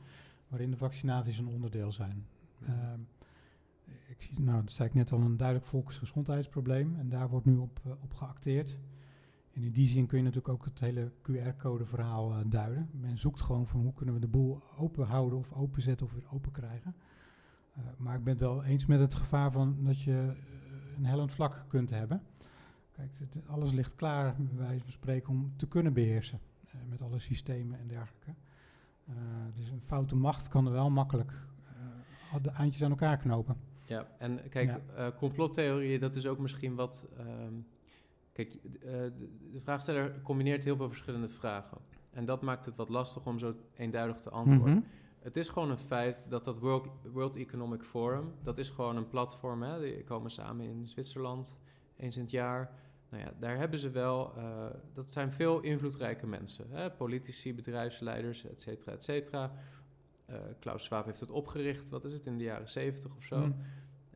[0.48, 2.26] waarin de vaccinaties een onderdeel zijn.
[2.62, 2.92] Uh,
[4.08, 7.56] ik zie, nou, dat zei ik net al, een duidelijk volksgezondheidsprobleem en daar wordt nu
[7.56, 8.78] op, op geacteerd.
[9.52, 12.88] En in die zin kun je natuurlijk ook het hele QR-code verhaal duiden.
[12.92, 16.32] Men zoekt gewoon van hoe kunnen we de boel open houden of openzetten of weer
[16.32, 16.94] open krijgen.
[17.96, 20.32] maar ik ben het wel eens met het gevaar van dat je
[20.96, 22.22] een hellend vlak kunt hebben.
[22.92, 23.10] Kijk,
[23.46, 26.40] alles ligt klaar, bij wijze van spreken, om te kunnen beheersen.
[26.66, 28.34] Uh, met alle systemen en dergelijke.
[29.54, 31.32] Dus een foute macht kan er wel makkelijk
[32.42, 33.56] de eindjes aan elkaar knopen.
[33.84, 35.12] Ja, en kijk, ja.
[35.12, 37.08] complottheorieën, dat is ook misschien wat...
[37.18, 37.66] Um,
[38.32, 39.12] kijk, de,
[39.52, 41.78] de, vraagsteller combineert heel veel verschillende vragen.
[42.10, 44.74] En dat maakt het wat lastig om zo eenduidig te antwoorden.
[44.74, 44.98] Mm -hmm.
[45.20, 49.08] Het is gewoon een feit dat dat World, World Economic Forum, dat is gewoon een
[49.08, 51.58] platform, hè, die komen samen in Zwitserland
[51.96, 52.72] eens in het jaar.
[53.10, 56.66] Nou ja, daar hebben ze wel, uh, dat zijn veel invloedrijke mensen.
[56.70, 56.90] Hè?
[56.90, 59.52] Politici, bedrijfsleiders, et cetera, et cetera.
[60.30, 63.38] Uh, Klaus Schwab heeft het opgericht, wat is het, in de jaren zeventig of zo.
[63.38, 63.56] Mm.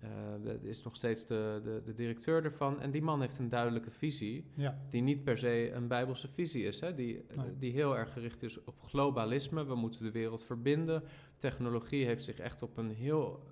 [0.04, 0.10] Uh,
[0.44, 2.80] dat is nog steeds de, de, de, directeur ervan.
[2.80, 4.78] En die man heeft een duidelijke visie, ja.
[4.90, 6.80] die niet per se een bijbelse visie is.
[6.80, 6.94] Hè?
[6.94, 7.58] Die, Nee.
[7.58, 9.64] die heel erg gericht is op globalisme.
[9.64, 11.02] We moeten de wereld verbinden.
[11.38, 13.42] Technologie heeft zich echt op een heel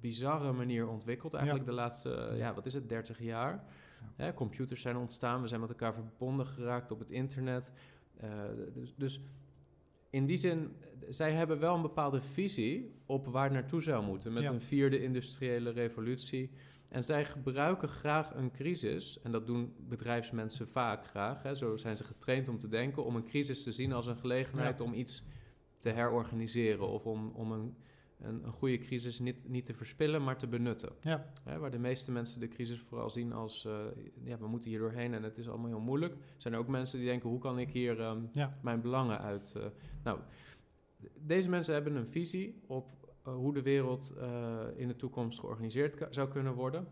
[0.00, 1.34] bizarre manier ontwikkeld.
[1.34, 3.64] Eigenlijk de laatste, ja, wat is het, 30 jaar.
[4.16, 7.72] Hè, computers zijn ontstaan, we zijn met elkaar verbonden geraakt op het internet.
[8.24, 8.30] Uh,
[8.74, 9.20] dus, dus,
[10.10, 10.76] in die zin,
[11.08, 14.50] zij hebben wel een bepaalde visie op waar het naartoe zou moeten met Ja.
[14.50, 16.50] een vierde industriële revolutie.
[16.88, 21.42] En zij gebruiken graag een crisis, en dat doen bedrijfsmensen vaak graag.
[21.42, 24.16] Hè, zo zijn ze getraind om te denken, om een crisis te zien als een
[24.16, 24.84] gelegenheid Ja.
[24.84, 25.26] om iets
[25.78, 27.74] te herorganiseren of om, om een,
[28.22, 30.92] een, een goede crisis niet, niet te verspillen, maar te benutten.
[31.02, 33.78] Ja, Hè, waar de meeste mensen de crisis vooral zien als, eh,
[34.22, 36.14] ja, we moeten hier doorheen en het is allemaal heel moeilijk.
[36.36, 38.58] Zijn er ook mensen die denken, hoe kan ik hier ehm, ja.
[38.62, 39.52] mijn belangen uit...
[39.56, 39.66] eh,
[40.04, 40.18] nou,
[41.14, 42.90] deze mensen hebben een visie op
[43.24, 44.14] eh, hoe de wereld
[44.76, 46.86] in de toekomst georganiseerd zou kunnen worden.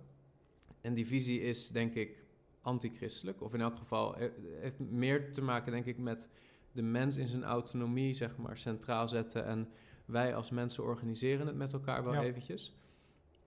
[0.81, 2.25] En die visie is, denk ik,
[2.61, 3.43] antichristelijk.
[3.43, 4.15] Of in elk geval
[4.61, 6.29] heeft meer te maken, denk ik, met
[6.73, 9.45] de mens in zijn autonomie, zeg maar, centraal zetten.
[9.45, 9.69] En
[10.09, 12.23] wij als mensen organiseren het met elkaar wel Ja.
[12.23, 12.77] eventjes.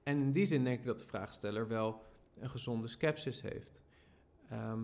[0.03, 2.01] En in die zin denk ik dat de vraagsteller wel
[2.39, 3.81] een gezonde scepsis heeft.
[4.49, 4.83] Ehm,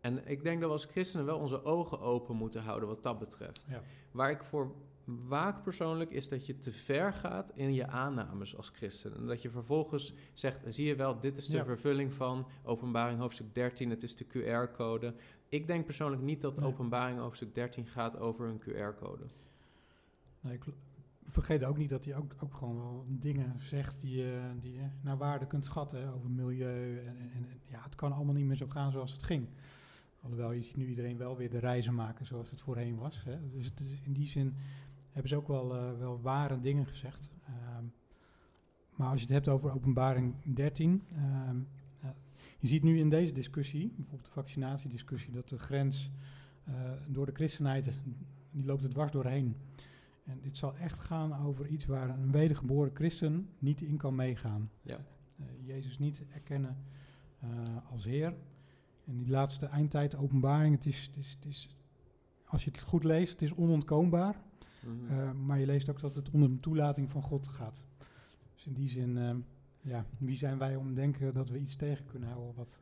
[0.00, 3.18] en ik denk dat we als christenen wel onze ogen open moeten houden wat dat
[3.18, 3.64] betreft.
[3.68, 3.82] Ja.
[4.10, 4.72] Waar ik voor
[5.04, 9.16] waak persoonlijk is dat je te ver gaat in je aannames als christen.
[9.16, 11.64] En dat je vervolgens zegt, zie je wel, dit is de Ja.
[11.64, 15.14] vervulling van openbaring hoofdstuk 13, het is de QR-code.
[15.48, 16.68] Ik denk persoonlijk niet dat Nee.
[16.68, 19.24] openbaring hoofdstuk 13 gaat over een QR-code.
[20.48, 20.64] Ik
[21.24, 24.86] vergeet ook niet dat hij ook, ook gewoon wel dingen zegt die, je- die je
[25.00, 26.98] naar waarde kunt schatten over milieu.
[26.98, 29.46] En, en, ja, het kan allemaal niet meer zo gaan zoals het ging.
[30.22, 33.24] Alhoewel je ziet nu iedereen wel weer de reizen maken zoals het voorheen was.
[33.24, 33.50] Hè.
[33.50, 33.72] Dus,
[34.02, 34.54] in die zin
[35.10, 37.30] hebben ze ook wel, eh, wel ware dingen gezegd.
[37.46, 37.84] Ehm,
[38.96, 41.02] maar als je het hebt over openbaring 13.
[41.14, 41.56] ehm,
[42.58, 46.10] je ziet nu in deze discussie, bijvoorbeeld de vaccinatiediscussie, dat de grens
[46.64, 46.74] eh,
[47.08, 47.90] door de christenheid,
[48.50, 49.56] die loopt er dwars doorheen.
[50.30, 54.70] En dit zal echt gaan over iets waar een wedergeboren christen niet in kan meegaan.
[54.82, 54.98] Ja.
[55.38, 56.76] Eh, Jezus niet erkennen
[57.40, 57.48] eh,
[57.90, 58.34] als Heer.
[59.04, 61.76] En die laatste eindtijd openbaring, het is, het, is, het is,
[62.44, 64.40] als je het goed leest, het is onontkoombaar.
[64.84, 65.18] Mhm.
[65.18, 67.82] Eh, maar je leest ook dat het onder de toelating van God gaat.
[68.54, 69.44] Dus in die zin,
[69.80, 72.78] ja, wie zijn wij om te denken dat we iets tegen kunnen houden wat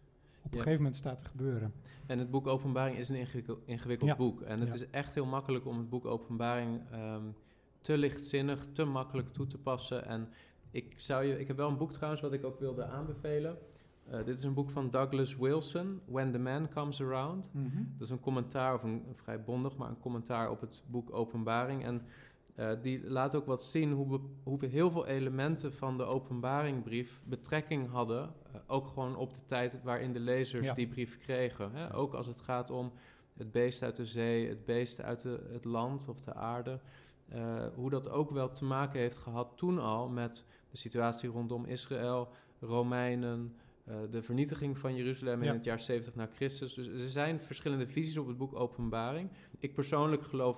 [0.48, 1.72] op een gegeven moment staat te gebeuren.
[2.06, 4.40] En het boek Openbaring is een ingewikkel- ingewikkeld boek.
[4.40, 7.22] En het is echt heel makkelijk om het boek Openbaring ehm,
[7.80, 10.04] te lichtzinnig, te makkelijk toe te passen.
[10.06, 10.28] En
[10.70, 13.58] ik, zou je, ik heb wel een boek trouwens wat ik ook wilde aanbevelen.
[14.10, 17.50] Eh, dit is een boek van Douglas Wilson, When the Man Comes Around.
[17.98, 21.12] Dat is een commentaar, of een, een vrij bondig, maar een commentaar op het boek
[21.14, 21.84] Openbaring.
[21.84, 22.02] En
[22.58, 27.88] eh, die laat ook wat zien hoe, hoe heel veel elementen van de openbaringbrief betrekking
[27.90, 28.34] hadden.
[28.52, 30.74] eh, ook gewoon op de tijd waarin de lezers Ja.
[30.74, 31.72] die brief kregen.
[31.72, 31.94] Hè?
[31.94, 32.92] Ook als het gaat om
[33.36, 36.80] het beest uit de zee, het beest uit de, het land of de aarde.
[37.28, 41.64] eh, hoe dat ook wel te maken heeft gehad toen al met de situatie rondom
[41.64, 42.28] Israël,
[42.60, 43.56] Romeinen,
[44.10, 45.52] de vernietiging van Jeruzalem in Ja.
[45.52, 46.74] het jaar 70 na Christus.
[46.74, 49.30] Dus er zijn verschillende visies op het boek Openbaring.
[49.58, 50.56] Ik persoonlijk geloof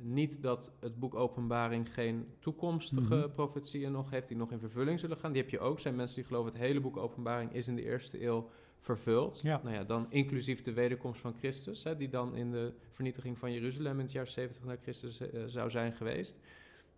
[0.00, 3.30] niet dat het boek Openbaring geen toekomstige Mhm.
[3.30, 5.32] profetieën nog heeft die nog in vervulling zullen gaan.
[5.32, 5.74] Die heb je ook.
[5.74, 8.48] Er zijn mensen die geloven het hele boek Openbaring is in de eerste eeuw
[8.80, 9.40] vervuld.
[9.42, 9.60] Ja.
[9.62, 13.52] Nou ja, dan inclusief de wederkomst van Christus, hè, die dan in de vernietiging van
[13.52, 16.36] Jeruzalem in het jaar 70 na Christus eh, zou zijn geweest.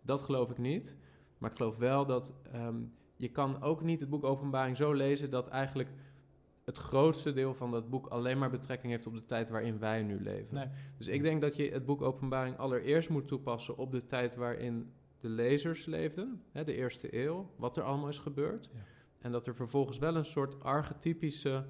[0.02, 0.96] Dat geloof ik niet.
[1.38, 2.76] Maar ik geloof wel dat ehm,
[3.16, 5.88] je kan ook niet het boek Openbaring zo lezen dat eigenlijk
[6.70, 10.02] het grootste deel van dat boek alleen maar betrekking heeft op de tijd waarin wij
[10.02, 10.54] nu leven.
[10.54, 10.66] Nee.
[10.96, 14.92] Dus ik denk dat je het boek Openbaring allereerst moet toepassen op de tijd waarin
[15.20, 18.70] de lezers leefden, hè, de eerste eeuw, wat er allemaal is gebeurd.
[18.72, 18.80] Ja.
[19.18, 21.66] En dat er vervolgens wel een soort archetypische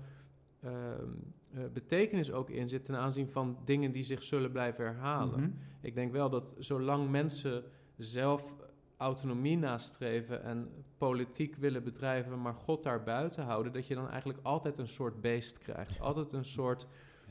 [0.60, 1.08] ehm,
[1.52, 5.40] eh, betekenis ook in zit ten aanzien van dingen die zich zullen blijven herhalen.
[5.40, 5.50] Mhm.
[5.80, 7.64] Ik denk wel dat zolang mensen
[7.96, 8.54] zelf
[9.00, 14.38] autonomie nastreven en politiek willen bedrijven, maar God daar buiten houden, dat je dan eigenlijk
[14.42, 16.00] altijd een soort beest krijgt.
[16.00, 16.86] Altijd een soort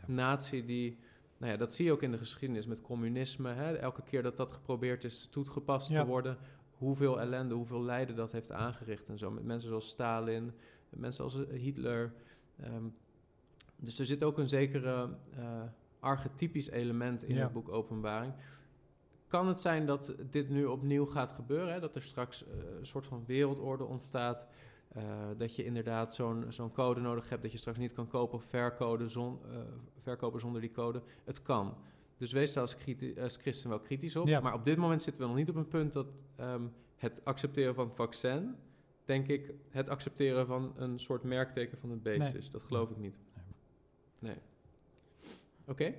[0.08, 0.98] natie die.
[1.38, 3.54] Nou ja, dat zie je ook in de geschiedenis met communisme.
[3.54, 3.74] Hè?
[3.74, 6.02] Elke keer dat dat geprobeerd is toegepast Ja.
[6.02, 6.38] te worden,
[6.78, 9.32] hoeveel ellende, hoeveel lijden dat heeft aangericht en zo.
[9.32, 10.46] Met mensen zoals Stalin,
[10.90, 12.14] met mensen als eh, Hitler.
[12.62, 12.84] Ehm,
[13.76, 15.62] dus er zit ook een zekere eh,
[16.00, 17.44] archetypisch element in Ja.
[17.44, 18.34] het boek Openbaring.
[19.30, 21.74] Kan het zijn dat dit nu opnieuw gaat gebeuren?
[21.74, 21.80] Hè?
[21.80, 24.48] Dat er straks eh, een soort van wereldorde ontstaat?
[24.90, 25.04] eh,
[25.38, 27.42] dat je inderdaad zo'n zo'n code nodig hebt...
[27.42, 29.58] dat je straks niet kan kopen of verkopen, zon, eh,
[30.02, 31.02] verkopen zonder die code.
[31.26, 31.78] Het kan.
[32.18, 32.78] Dus wees daar als,
[33.22, 34.28] als christen wel kritisch op.
[34.28, 34.40] Ja.
[34.40, 35.94] Maar op dit moment zitten we nog niet op een punt...
[35.94, 36.64] dat ehm,
[36.96, 38.56] het accepteren van het vaccin...
[39.06, 42.38] denk ik het accepteren van een soort merkteken van een beest Nee.
[42.38, 42.52] is.
[42.52, 43.18] Dat geloof ik niet.
[43.36, 44.34] Nee.
[44.34, 44.42] Nee.
[45.68, 45.94] Oké.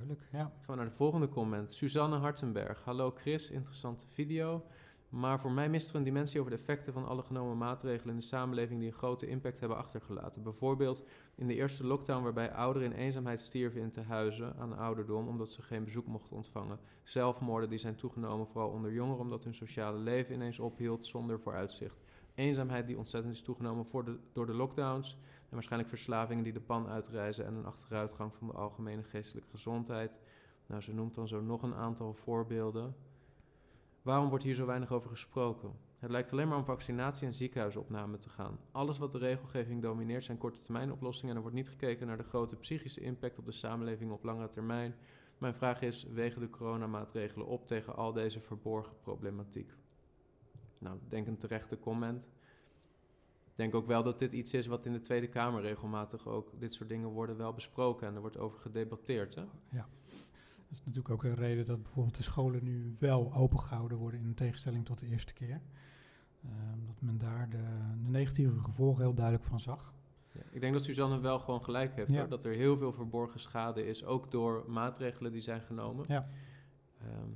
[0.00, 0.38] Duidelijk, ja.
[0.38, 1.72] Gaan we naar de volgende comment.
[1.72, 2.84] Suzanne Hartenberg.
[2.84, 4.64] Hallo Chris, interessante video.
[5.08, 8.20] Maar voor mij mist er een dimensie over de effecten van alle genomen maatregelen in
[8.20, 10.42] de samenleving die een grote impact hebben achtergelaten.
[10.42, 15.50] Bijvoorbeeld in de eerste lockdown waarbij ouderen in eenzaamheid stierven in tehuizen aan ouderdom omdat
[15.50, 16.78] ze geen bezoek mochten ontvangen.
[17.02, 22.02] Zelfmoorden die zijn toegenomen vooral onder jongeren omdat hun sociale leven ineens ophield zonder vooruitzicht.
[22.34, 25.18] Eenzaamheid die ontzettend is toegenomen voor door de lockdowns
[25.50, 30.18] en waarschijnlijk verslavingen die de pan uitreizen en een achteruitgang van de algemene geestelijke gezondheid.
[30.66, 32.94] Nou, ze noemt dan zo nog een aantal voorbeelden.
[34.02, 35.72] Waarom wordt hier zo weinig over gesproken?
[35.98, 38.58] Het lijkt alleen maar om vaccinatie en ziekenhuisopname te gaan.
[38.70, 42.16] Alles wat de regelgeving domineert zijn korte termijn oplossingen en er wordt niet gekeken naar
[42.16, 44.94] de grote psychische impact op de samenleving op langere termijn.
[45.38, 49.72] Mijn vraag is, wegen de coronamaatregelen op tegen al deze verborgen problematiek?
[50.78, 52.28] Nou, denk een terechte comment.
[53.60, 56.72] Denk ook wel dat dit iets is wat in de Tweede Kamer regelmatig ook, dit
[56.72, 59.34] soort dingen worden wel besproken en er wordt over gedebatteerd.
[59.34, 59.42] Hè?
[59.72, 59.84] Dat
[60.70, 64.84] is natuurlijk ook een reden dat bijvoorbeeld de scholen nu wel opengehouden worden in tegenstelling
[64.84, 65.60] tot de eerste keer.
[66.44, 67.62] Ehm, dat men daar de,
[68.04, 69.92] de negatieve gevolgen heel duidelijk van zag.
[70.32, 72.18] Ja, ik denk dat Suzanne wel gewoon gelijk heeft, Ja.
[72.18, 76.04] hoor, dat er heel veel verborgen schade is, ook door maatregelen die zijn genomen.
[76.08, 76.28] Ja.
[77.00, 77.30] Ehm,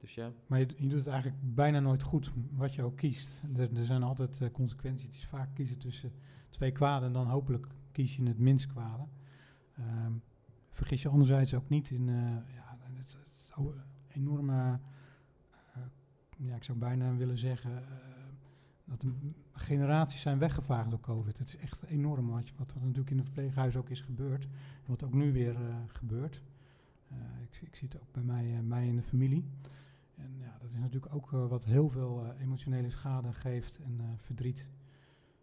[0.00, 3.42] dus ja, Maar je, doet het eigenlijk bijna nooit goed, wat je ook kiest.
[3.56, 5.06] Er, er zijn altijd eh, consequenties.
[5.06, 6.12] Het is vaak kiezen tussen
[6.50, 9.06] twee kwaden en dan hopelijk kies je het minst kwade.
[9.76, 10.12] Ehm,
[10.70, 12.14] vergis je anderzijds ook niet in eh,
[12.54, 13.74] ja, het, het
[14.08, 14.80] enorme,
[15.74, 15.82] eh,
[16.36, 17.82] ja, ik zou bijna willen zeggen,
[18.84, 19.04] dat
[19.52, 21.38] generaties zijn weggevaagd door COVID.
[21.38, 24.48] Het is echt enorm wat, wat, natuurlijk in het verpleeghuis ook is gebeurd.
[24.86, 25.56] Wat ook nu weer
[25.86, 26.42] gebeurt.
[27.42, 29.44] Ik, ik zie het ook bij mij, mij in de familie.
[30.66, 34.68] Dat is natuurlijk ook eh, wat heel veel eh, emotionele schade geeft en eh, verdriet.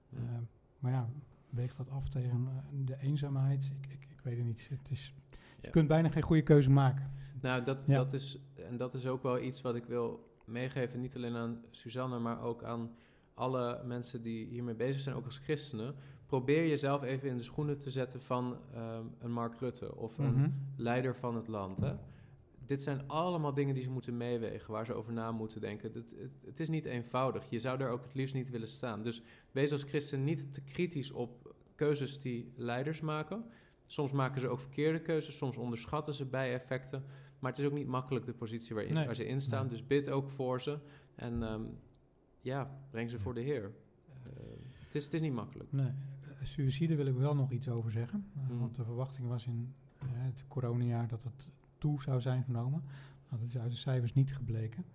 [0.09, 0.43] Ja.
[0.79, 1.09] Maar ja,
[1.49, 2.47] weegt dat af tegen
[2.86, 3.63] de eenzaamheid?
[3.81, 4.67] Ik, ik, ik weet het niet.
[4.69, 5.38] Het is, Ja.
[5.62, 7.12] Je kunt bijna geen goede keuze maken.
[7.41, 7.95] nou dat, Ja.
[7.97, 11.62] dat, is, en dat is ook wel iets wat ik wil meegeven, niet alleen aan
[11.71, 12.89] Suzanne, maar ook aan
[13.33, 15.95] alle mensen die hiermee bezig zijn, ook als christenen.
[16.25, 20.33] Probeer jezelf even in de schoenen te zetten van ehm, een Mark Rutte of een
[20.33, 20.49] Mhm.
[20.75, 21.79] leider van het land.
[21.79, 21.93] Hè?
[22.73, 25.91] Dit zijn allemaal dingen die ze moeten meewegen, waar ze over na moeten denken.
[25.93, 27.45] Het, het, het is niet eenvoudig.
[27.49, 29.03] Je zou daar ook het liefst niet willen staan.
[29.03, 33.45] Dus wees als christen niet te kritisch op keuzes die leiders maken.
[33.86, 37.03] Soms maken ze ook verkeerde keuzes, soms onderschatten ze bijeffecten.
[37.39, 39.05] Maar het is ook niet makkelijk de positie waarin, Nee.
[39.05, 39.65] waar ze in staan.
[39.65, 39.69] Nee.
[39.75, 40.79] Dus bid ook voor ze
[41.15, 41.62] en ehm,
[42.41, 43.71] ja, breng ze voor de Heer.
[44.23, 44.31] Eh,
[44.86, 45.71] het, is, het is niet makkelijk.
[45.71, 45.93] Nee, eh,
[46.43, 48.25] suïcide wil ik wel nog iets over zeggen.
[48.36, 48.59] Eh, Mhm.
[48.59, 49.73] Want de verwachting was in
[50.07, 51.49] het coronajaar dat het
[51.84, 52.84] toe zou zijn genomen.
[53.30, 54.86] Nou, dat is uit de cijfers niet gebleken.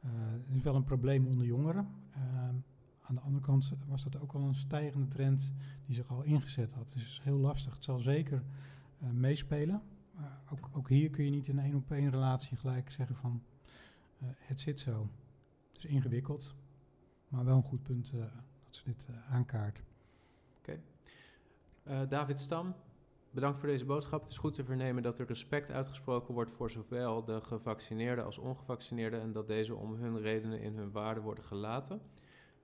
[0.00, 0.10] Eh
[0.48, 1.88] er is wel een probleem onder jongeren.
[2.10, 2.54] Ehm,
[3.00, 5.52] aan de andere kant was dat ook al een stijgende trend
[5.86, 6.92] die zich al ingezet had.
[6.92, 7.74] Dus het is heel lastig.
[7.74, 8.42] Het zal zeker
[8.98, 9.82] eh, meespelen.
[10.16, 13.42] Eh, ook, ook hier kun je niet in een op één relatie gelijk zeggen van
[14.18, 15.08] eh, het zit zo.
[15.72, 16.54] Het is ingewikkeld,
[17.28, 18.18] maar wel een goed punt eh,
[18.64, 19.82] dat ze dit eh, aankaart.
[21.84, 22.74] Eh, David Stam,
[23.34, 24.22] bedankt voor deze boodschap.
[24.22, 28.38] Het is goed te vernemen dat er respect uitgesproken wordt voor zowel de gevaccineerden als
[28.38, 32.00] ongevaccineerden en dat deze om hun redenen in hun waarde worden gelaten.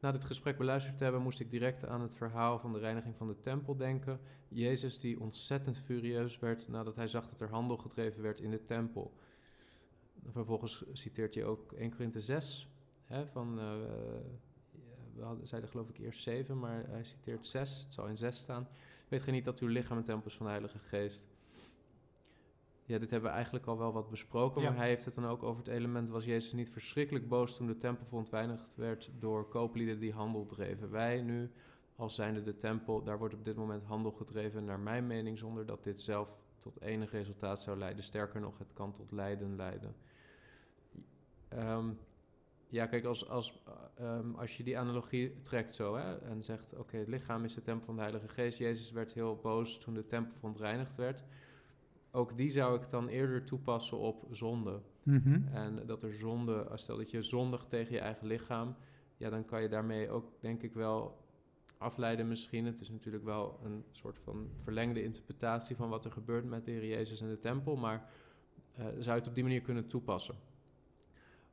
[0.01, 3.17] Na dit gesprek beluisterd te hebben, moest ik direct aan het verhaal van de reiniging
[3.17, 4.21] van de tempel denken.
[4.49, 8.65] Jezus die ontzettend furieus werd nadat hij zag dat er handel gedreven werd in de
[8.65, 9.13] tempel.
[10.27, 12.69] Vervolgens citeert hij ook 1 Korinthe 6,
[13.05, 13.73] hè, van, eh,
[15.15, 18.37] we hadden, zeiden geloof ik eerst 7, maar hij citeert 6, het zal in 6
[18.37, 18.69] staan.
[19.11, 21.23] Weet gij niet dat uw lichaam een tempel is van de Heilige Geest?
[22.85, 24.69] Ja, dit hebben we eigenlijk al wel wat besproken, Ja.
[24.69, 26.09] maar hij heeft het dan ook over het element...
[26.09, 29.11] was Jezus niet verschrikkelijk boos toen de tempel verontreinigd werd...
[29.19, 30.91] door kooplieden die handel dreven.
[30.91, 31.51] Wij nu,
[31.97, 34.65] als zijnde de tempel, daar wordt op dit moment handel gedreven...
[34.65, 38.05] naar mijn mening zonder dat dit zelf tot enig resultaat zou leiden.
[38.05, 39.95] Sterker nog, het kan tot lijden leiden.
[41.49, 41.89] Ehm,
[42.71, 46.77] ja, kijk, als, als, eh, ehm, als je die analogie trekt zo hè, en zegt:
[46.77, 48.59] Oké, het lichaam is de tempel van de Heilige Geest.
[48.59, 51.23] Jezus werd heel boos toen de tempel verontreinigd werd.
[52.11, 54.81] Ook die zou ik dan eerder toepassen op zonde.
[55.03, 55.43] Mhm.
[55.53, 58.77] En dat er zonde, als stel dat je zondigt tegen je eigen lichaam,
[59.17, 61.25] ja, dan kan je daarmee ook, denk ik wel,
[61.79, 62.67] afleiden misschien.
[62.67, 66.71] Het is natuurlijk wel een soort van verlengde interpretatie van wat er gebeurt met de
[66.71, 68.11] Heer Jezus in de tempel, maar
[68.73, 70.35] eh, zou je het op die manier kunnen toepassen.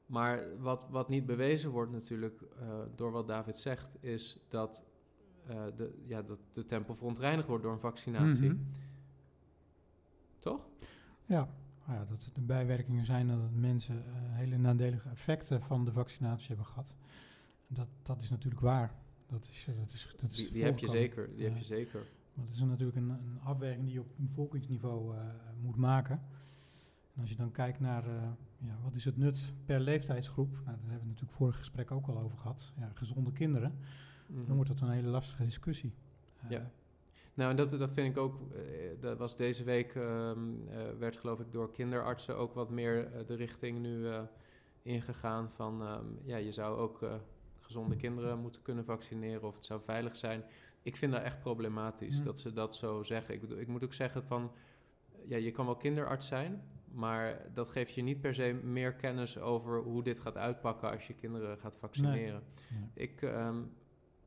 [0.07, 4.83] Maar wat, wat niet bewezen wordt natuurlijk eh, door wat David zegt, is dat,
[5.47, 8.49] eh, de, ja, dat de tempel verontreinigd wordt door een vaccinatie.
[8.49, 8.61] Mhm.
[10.39, 10.67] Toch?
[11.25, 11.49] Ja,
[11.85, 16.47] nou ja, dat de bijwerkingen zijn dat mensen eh, hele nadelige effecten van de vaccinatie
[16.47, 16.95] hebben gehad.
[17.67, 18.95] Dat, dat is natuurlijk waar.
[19.27, 21.29] Dat is, dat is, dat is Die, die heb je zeker.
[21.35, 22.05] Die heb je zeker.
[22.33, 25.15] Maar dat is natuurlijk een, een afweging die je op bevolkingsniveau
[25.61, 26.21] moet maken.
[27.13, 28.03] En als je dan kijkt naar
[28.57, 31.91] ja, wat is het nut per leeftijdsgroep, nou, daar hebben we het natuurlijk vorig gesprek
[31.91, 32.71] ook al over gehad.
[32.79, 33.79] Ja, gezonde kinderen,
[34.27, 34.45] Mhm.
[34.45, 35.93] dan wordt dat een hele lastige discussie.
[36.43, 36.71] Eh, Ja.
[37.33, 38.39] Nou, en dat, dat vind ik ook.
[38.51, 38.61] eh,
[39.01, 39.95] dat was deze week.
[39.95, 40.39] ehm,
[40.69, 44.07] eh, werd geloof ik door kinderartsen ook wat meer de richting nu
[44.81, 45.49] ingegaan.
[45.49, 47.05] Van ehm, ja, je zou ook
[47.59, 49.47] gezonde kinderen moeten kunnen vaccineren.
[49.47, 50.43] of het zou veilig zijn.
[50.81, 52.25] Ik vind dat echt problematisch Mm.
[52.25, 53.33] dat ze dat zo zeggen.
[53.33, 54.51] Ik, bedoel, ik moet ook zeggen van.
[55.25, 56.61] Ja, je kan wel kinderarts zijn.
[56.97, 61.07] Maar dat geeft je niet per se meer kennis over hoe dit gaat uitpakken als
[61.07, 62.43] je kinderen gaat vaccineren.
[62.69, 62.89] Nee.
[63.07, 63.55] Ik ehm,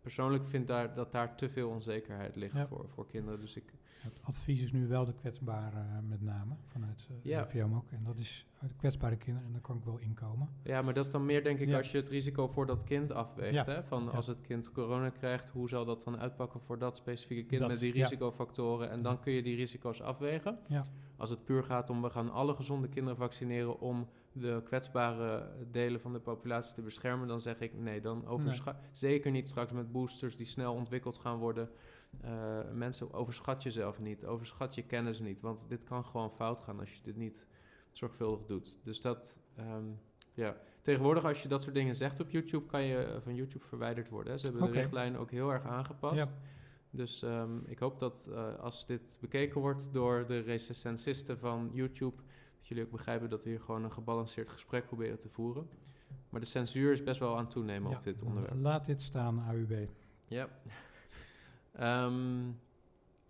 [0.00, 2.66] persoonlijk vind daar, dat daar te veel onzekerheid ligt Ja.
[2.66, 3.40] voor, voor kinderen.
[3.40, 7.48] Dus ik, Het advies is nu wel de kwetsbare eh, met name, vanuit uh, Ja.
[7.74, 7.90] Ook.
[7.90, 10.48] En dat is uit de kwetsbare kinderen en daar kan ik wel inkomen.
[10.62, 11.76] ja, maar dat is dan meer denk ik Ja.
[11.76, 13.66] als je het risico voor dat kind afweegt.
[13.66, 13.82] Hè?
[13.84, 17.60] Van als het kind corona krijgt, hoe zal dat dan uitpakken voor dat specifieke kind
[17.60, 18.90] Dat, met die risicofactoren?
[18.90, 20.58] En dan kun je die risico's afwegen.
[20.66, 20.84] Ja.
[21.20, 26.00] Als het puur gaat om we gaan alle gezonde kinderen vaccineren om de kwetsbare delen
[26.00, 29.92] van de populatie te beschermen, dan zeg ik nee, dan overscha- zeker niet straks met
[29.92, 31.70] boosters die snel ontwikkeld gaan worden.
[32.20, 36.80] Eh, mensen, overschat jezelf niet, overschat je kennis niet, want dit kan gewoon fout gaan
[36.80, 37.46] als je dit niet
[37.92, 38.78] zorgvuldig doet.
[38.82, 39.84] Dus dat, ehm,
[40.34, 40.56] ja.
[40.82, 44.08] Tegenwoordig als je dat soort dingen zegt op YouTube, kan je eh, van YouTube verwijderd
[44.08, 44.32] worden.
[44.32, 44.38] Hè.
[44.38, 46.16] Ze hebben de richtlijn ook heel erg aangepast.
[46.16, 46.26] Ja.
[46.90, 52.16] Dus ehm, ik hoop dat eh, als dit bekeken wordt door de recensenten van YouTube,
[52.56, 55.68] dat jullie ook begrijpen dat we hier gewoon een gebalanceerd gesprek proberen te voeren.
[56.28, 58.60] Maar de censuur is best wel aan het toenemen Ja, op dit onderwerp.
[58.60, 59.88] Laat dit staan, AUB.
[60.26, 60.48] Ja.
[61.72, 62.50] Ehm,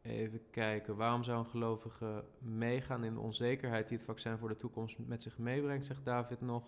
[0.03, 0.97] even kijken.
[0.97, 5.23] Waarom zou een gelovige meegaan in de onzekerheid die het vaccin voor de toekomst met
[5.23, 6.65] zich meebrengt, zegt David nog.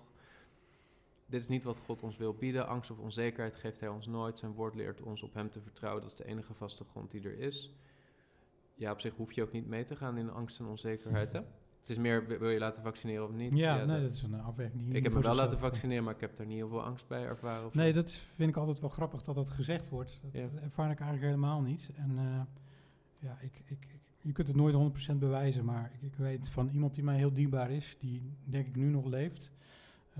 [1.32, 2.66] Dit is niet wat God ons wil bieden.
[2.68, 4.38] Angst of onzekerheid geeft hij ons nooit.
[4.38, 6.02] Zijn woord leert ons op hem te vertrouwen.
[6.02, 7.74] Dat is de enige vaste grond die er is.
[8.74, 11.38] Ja, op zich hoef je ook niet mee te gaan in angst en onzekerheid, hè?
[11.80, 13.58] Het is meer, wil je laten vaccineren of niet?
[13.58, 16.14] Ja, Ja, nee, dat- dat is een afweging ik heb me wel laten vaccineren, maar
[16.14, 17.66] ik heb daar niet heel veel angst bij ervaren.
[17.66, 17.78] of zo.
[17.78, 20.20] Nee, dat is, vind ik altijd wel grappig dat dat gezegd wordt.
[20.22, 20.48] Dat Ja.
[20.62, 21.90] ervaar ik eigenlijk helemaal niet.
[21.96, 22.40] En eh,
[23.18, 26.68] ja, ik, ik, ik- je kunt het nooit 100% bewijzen, maar ik, ik weet van
[26.68, 29.50] iemand die mij heel dierbaar is, die denk ik nu nog leeft,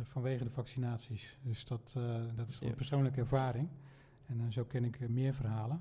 [0.03, 1.39] vanwege de vaccinaties.
[1.43, 2.67] Dus dat, eh, dat is Ja.
[2.69, 3.69] een persoonlijke ervaring.
[4.27, 5.81] En eh, zo ken ik eh, meer verhalen.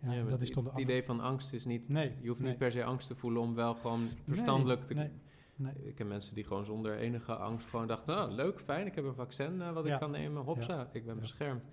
[0.00, 2.48] Ja, dat het, is het af- idee van angst is niet Nee, Je hoeft nee.
[2.48, 4.94] niet per se angst te voelen om wel gewoon verstandelijk te...
[4.94, 5.10] nee,
[5.56, 5.72] nee.
[5.84, 8.24] Ik ken mensen die gewoon zonder enige angst gewoon dachten...
[8.28, 9.94] Oh, leuk, fijn, ik heb een vaccin eh, wat Ja.
[9.94, 10.42] ik kan nemen.
[10.44, 11.64] Hopsa, ik ben beschermd.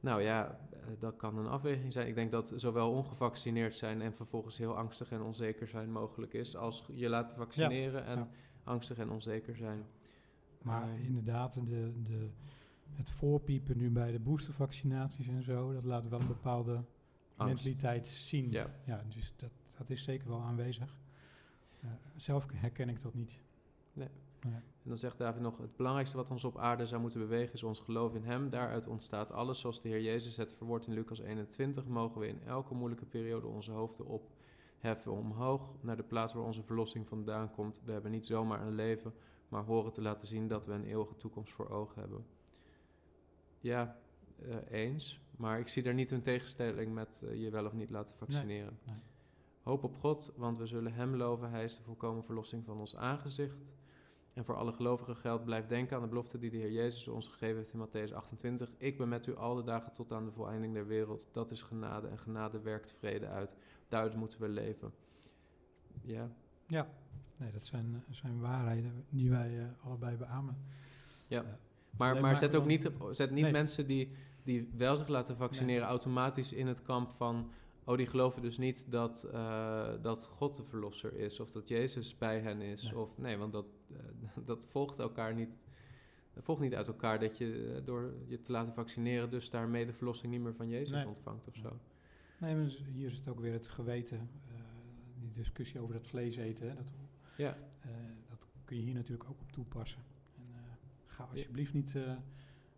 [0.00, 2.06] Nou ja, eh, dat kan een afweging zijn.
[2.08, 4.02] Ik denk dat zowel ongevaccineerd zijn...
[4.02, 6.56] en vervolgens heel angstig en onzeker zijn mogelijk is...
[6.56, 8.28] als je laten vaccineren en
[8.64, 9.84] angstig en onzeker zijn.
[10.62, 12.28] Maar inderdaad, de, de,
[12.94, 16.84] het voorpiepen nu bij de boostervaccinaties en zo, dat laat wel een bepaalde
[17.36, 17.64] Angst.
[17.64, 18.50] mentaliteit zien.
[18.50, 18.70] Ja.
[18.84, 20.98] Ja, dus dat, dat is zeker wel aanwezig.
[21.80, 23.38] Eh, zelf herken ik dat niet.
[23.92, 24.08] Nee.
[24.44, 24.54] Nee.
[24.54, 27.62] En dan zegt David nog: Het belangrijkste wat ons op aarde zou moeten bewegen is
[27.62, 28.50] ons geloof in Hem.
[28.50, 31.86] Daaruit ontstaat alles zoals de Heer Jezus het verwoordt in Lucas 21.
[31.86, 36.62] Mogen we in elke moeilijke periode onze hoofden opheffen omhoog naar de plaats waar onze
[36.62, 37.80] verlossing vandaan komt.
[37.84, 39.12] We hebben niet zomaar een leven,
[39.48, 42.26] maar horen te laten zien dat we een eeuwige toekomst voor ogen hebben.
[43.60, 43.96] Ja,
[44.42, 45.20] eh, eens.
[45.36, 48.78] Maar ik zie daar niet een tegenstelling met eh, je wel of niet laten vaccineren.
[48.84, 48.96] nee.
[49.62, 51.50] Hoop op God, want we zullen Hem loven.
[51.50, 53.56] Hij is de volkomen verlossing van ons aangezicht.
[54.32, 57.26] En voor alle gelovigen geldt, blijf denken aan de belofte die de Heer Jezus ons
[57.26, 58.72] gegeven heeft in Matthäus 28.
[58.76, 61.28] Ik ben met u al de dagen tot aan de voleinding der wereld.
[61.32, 63.54] Dat is genade en genade werkt vrede uit.
[63.88, 64.92] daaruit moeten we leven.
[66.02, 66.30] Ja.
[66.66, 66.88] Ja,
[67.38, 70.56] nee, dat zijn, zijn waarheden die wij uh, allebei beamen.
[71.26, 71.48] Ja, uh,
[71.96, 73.52] maar, maar zet ook niet, zet niet nee.
[73.52, 74.10] mensen die,
[74.42, 75.90] die wel zich laten vaccineren nee.
[75.90, 77.50] automatisch in het kamp van...
[77.84, 81.40] oh, die geloven dus niet dat, uh, dat God de verlosser is...
[81.40, 82.82] of dat Jezus bij hen is.
[82.82, 83.66] Nee, of, nee want dat,
[84.44, 85.58] dat volgt elkaar niet...
[86.32, 89.30] Het volgt niet uit elkaar dat je door je te laten vaccineren...
[89.30, 91.78] dus daarmee de verlossing niet meer van Jezus ontvangt of zo.
[92.38, 94.30] Nee, maar hier is het ook weer het geweten.
[95.20, 96.92] die discussie over dat vlees eten, hè, dat
[97.38, 97.56] ja.
[97.86, 97.92] Uh,
[98.28, 100.00] dat kun je hier natuurlijk ook op toepassen.
[100.36, 100.60] En, uh,
[101.06, 102.12] ga alsjeblieft niet uh,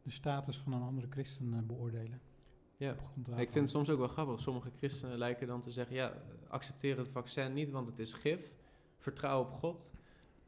[0.03, 2.21] de status van een andere christen beoordelen.
[2.77, 2.97] Ja,
[3.37, 4.41] ik vind het soms ook wel grappig.
[4.41, 8.53] Sommige christenen lijken dan te zeggen: ja, accepteer het vaccin niet, want het is gif.
[8.99, 9.93] Vertrouw op God.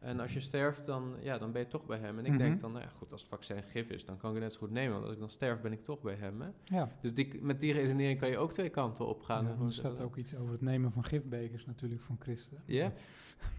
[0.03, 2.19] En als je sterft, dan, ja, dan ben je toch bij hem.
[2.19, 2.47] En ik mm -hmm.
[2.47, 4.53] denk dan, nou ja, goed, als het vaccin gif is, dan kan ik het net
[4.53, 4.93] zo goed nemen.
[4.93, 6.41] Want als ik dan sterf, ben ik toch bij hem.
[6.41, 6.49] Hè?
[6.65, 6.89] Ja.
[7.01, 9.45] Dus die, met die redenering kan je ook twee kanten op gaan.
[9.45, 12.63] Ja, er staat ook iets over het nemen van gifbekers natuurlijk van christenen.
[12.67, 12.93] Ja?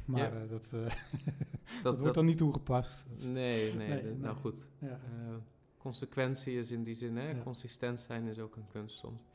[0.05, 0.43] Maar ja.
[0.43, 3.05] uh, dat, uh, dat, dat, wordt dan niet toegepast.
[3.09, 4.65] Dat nee, nee, nee, de, nee, Nou goed.
[4.79, 4.87] Ja.
[4.87, 5.35] Uh,
[5.77, 7.43] consequentie is in die zin, hè?
[7.43, 9.32] Consistent zijn is ook een kunst soms.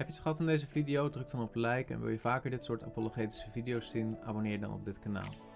[0.00, 1.08] Heb je iets gehad in deze video?
[1.08, 4.16] Druk dan op like en wil je vaker dit soort apologetische video's zien?
[4.24, 5.49] Abonneer dan op dit kanaal.